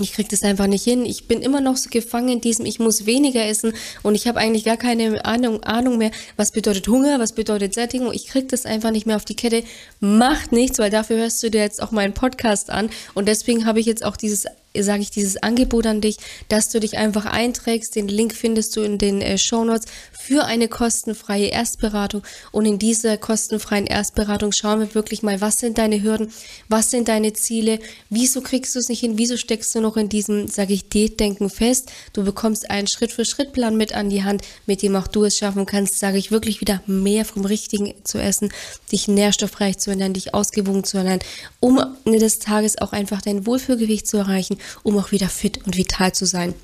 ich 0.00 0.12
krieg 0.12 0.28
das 0.28 0.42
einfach 0.42 0.66
nicht 0.66 0.82
hin. 0.82 1.04
Ich 1.04 1.28
bin 1.28 1.40
immer 1.40 1.60
noch 1.60 1.76
so 1.76 1.88
gefangen 1.88 2.28
in 2.28 2.40
diesem, 2.40 2.66
ich 2.66 2.80
muss 2.80 3.06
weniger 3.06 3.46
essen 3.46 3.72
und 4.02 4.16
ich 4.16 4.26
habe 4.26 4.40
eigentlich 4.40 4.64
gar 4.64 4.76
keine 4.76 5.24
Ahnung, 5.24 5.62
Ahnung 5.62 5.98
mehr, 5.98 6.10
was 6.36 6.50
bedeutet 6.50 6.88
Hunger, 6.88 7.20
was 7.20 7.32
bedeutet 7.32 7.74
Sättigung. 7.74 8.12
Ich 8.12 8.26
krieg 8.26 8.48
das 8.48 8.66
einfach 8.66 8.90
nicht 8.90 9.06
mehr 9.06 9.16
auf 9.16 9.24
die 9.24 9.36
Kette. 9.36 9.62
Macht 10.00 10.50
nichts, 10.50 10.78
weil 10.78 10.90
dafür 10.90 11.18
hörst 11.18 11.42
du 11.42 11.50
dir 11.50 11.60
jetzt 11.60 11.80
auch 11.80 11.92
meinen 11.92 12.12
Podcast 12.12 12.70
an 12.70 12.90
und 13.14 13.28
deswegen 13.28 13.66
habe 13.66 13.78
ich 13.78 13.86
jetzt 13.86 14.04
auch 14.04 14.16
dieses 14.16 14.46
sage 14.82 15.02
ich 15.02 15.10
dieses 15.10 15.40
Angebot 15.40 15.86
an 15.86 16.00
dich, 16.00 16.16
dass 16.48 16.68
du 16.68 16.80
dich 16.80 16.98
einfach 16.98 17.26
einträgst. 17.26 17.94
Den 17.94 18.08
Link 18.08 18.34
findest 18.34 18.74
du 18.74 18.80
in 18.80 18.98
den 18.98 19.22
äh, 19.22 19.38
Show 19.38 19.64
Notes 19.64 19.86
für 20.26 20.44
eine 20.44 20.68
kostenfreie 20.68 21.46
Erstberatung. 21.46 22.22
Und 22.52 22.66
in 22.66 22.78
dieser 22.78 23.16
kostenfreien 23.16 23.86
Erstberatung 23.86 24.52
schauen 24.52 24.80
wir 24.80 24.94
wirklich 24.94 25.22
mal, 25.22 25.40
was 25.40 25.58
sind 25.58 25.78
deine 25.78 26.02
Hürden, 26.02 26.32
was 26.68 26.90
sind 26.90 27.08
deine 27.08 27.32
Ziele, 27.32 27.78
wieso 28.10 28.40
kriegst 28.40 28.74
du 28.74 28.78
es 28.78 28.88
nicht 28.88 29.00
hin, 29.00 29.18
wieso 29.18 29.36
steckst 29.36 29.74
du 29.74 29.80
noch 29.80 29.96
in 29.96 30.08
diesem, 30.08 30.48
sage 30.48 30.74
ich, 30.74 30.88
Diätdenken 30.88 31.50
fest. 31.50 31.92
Du 32.12 32.24
bekommst 32.24 32.70
einen 32.70 32.86
Schritt-für-Schritt-Plan 32.86 33.76
mit 33.76 33.94
an 33.94 34.10
die 34.10 34.24
Hand, 34.24 34.42
mit 34.66 34.82
dem 34.82 34.96
auch 34.96 35.06
du 35.06 35.24
es 35.24 35.36
schaffen 35.36 35.66
kannst, 35.66 35.98
sage 35.98 36.18
ich, 36.18 36.30
wirklich 36.30 36.60
wieder 36.60 36.82
mehr 36.86 37.24
vom 37.24 37.44
Richtigen 37.44 37.94
zu 38.04 38.18
essen, 38.18 38.52
dich 38.90 39.08
nährstoffreich 39.08 39.78
zu 39.78 39.90
ernähren, 39.90 40.14
dich 40.14 40.34
ausgewogen 40.34 40.84
zu 40.84 40.98
ernähren, 40.98 41.20
um 41.60 41.80
des 42.06 42.38
Tages 42.38 42.78
auch 42.78 42.92
einfach 42.92 43.22
dein 43.22 43.46
Wohlfühlgewicht 43.46 44.06
zu 44.06 44.16
erreichen 44.16 44.58
um 44.82 44.98
auch 44.98 45.12
wieder 45.12 45.28
fit 45.28 45.64
und 45.66 45.76
vital 45.76 46.12
zu 46.12 46.26
sein. 46.26 46.54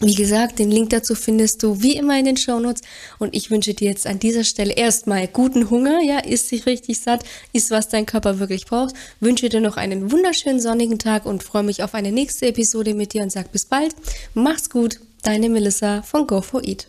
Wie 0.00 0.14
gesagt, 0.14 0.58
den 0.58 0.70
Link 0.70 0.90
dazu 0.90 1.14
findest 1.14 1.62
du 1.62 1.80
wie 1.80 1.96
immer 1.96 2.18
in 2.18 2.24
den 2.24 2.36
Shownotes 2.36 2.82
und 3.20 3.34
ich 3.34 3.50
wünsche 3.50 3.74
dir 3.74 3.88
jetzt 3.88 4.06
an 4.06 4.18
dieser 4.18 4.42
Stelle 4.42 4.72
erstmal 4.72 5.28
guten 5.28 5.70
Hunger, 5.70 6.00
ja, 6.02 6.18
isst 6.18 6.50
dich 6.50 6.66
richtig 6.66 7.00
satt, 7.00 7.24
isst 7.52 7.70
was 7.70 7.88
dein 7.88 8.04
Körper 8.04 8.40
wirklich 8.40 8.66
braucht, 8.66 8.94
wünsche 9.20 9.48
dir 9.48 9.60
noch 9.60 9.76
einen 9.76 10.10
wunderschönen 10.10 10.60
sonnigen 10.60 10.98
Tag 10.98 11.26
und 11.26 11.44
freue 11.44 11.62
mich 11.62 11.84
auf 11.84 11.94
eine 11.94 12.10
nächste 12.10 12.46
Episode 12.46 12.94
mit 12.94 13.12
dir 13.12 13.22
und 13.22 13.30
sag 13.30 13.52
bis 13.52 13.66
bald, 13.66 13.94
mach's 14.34 14.68
gut, 14.68 14.98
deine 15.22 15.48
Melissa 15.48 16.02
von 16.02 16.26
Go4Eat. 16.26 16.86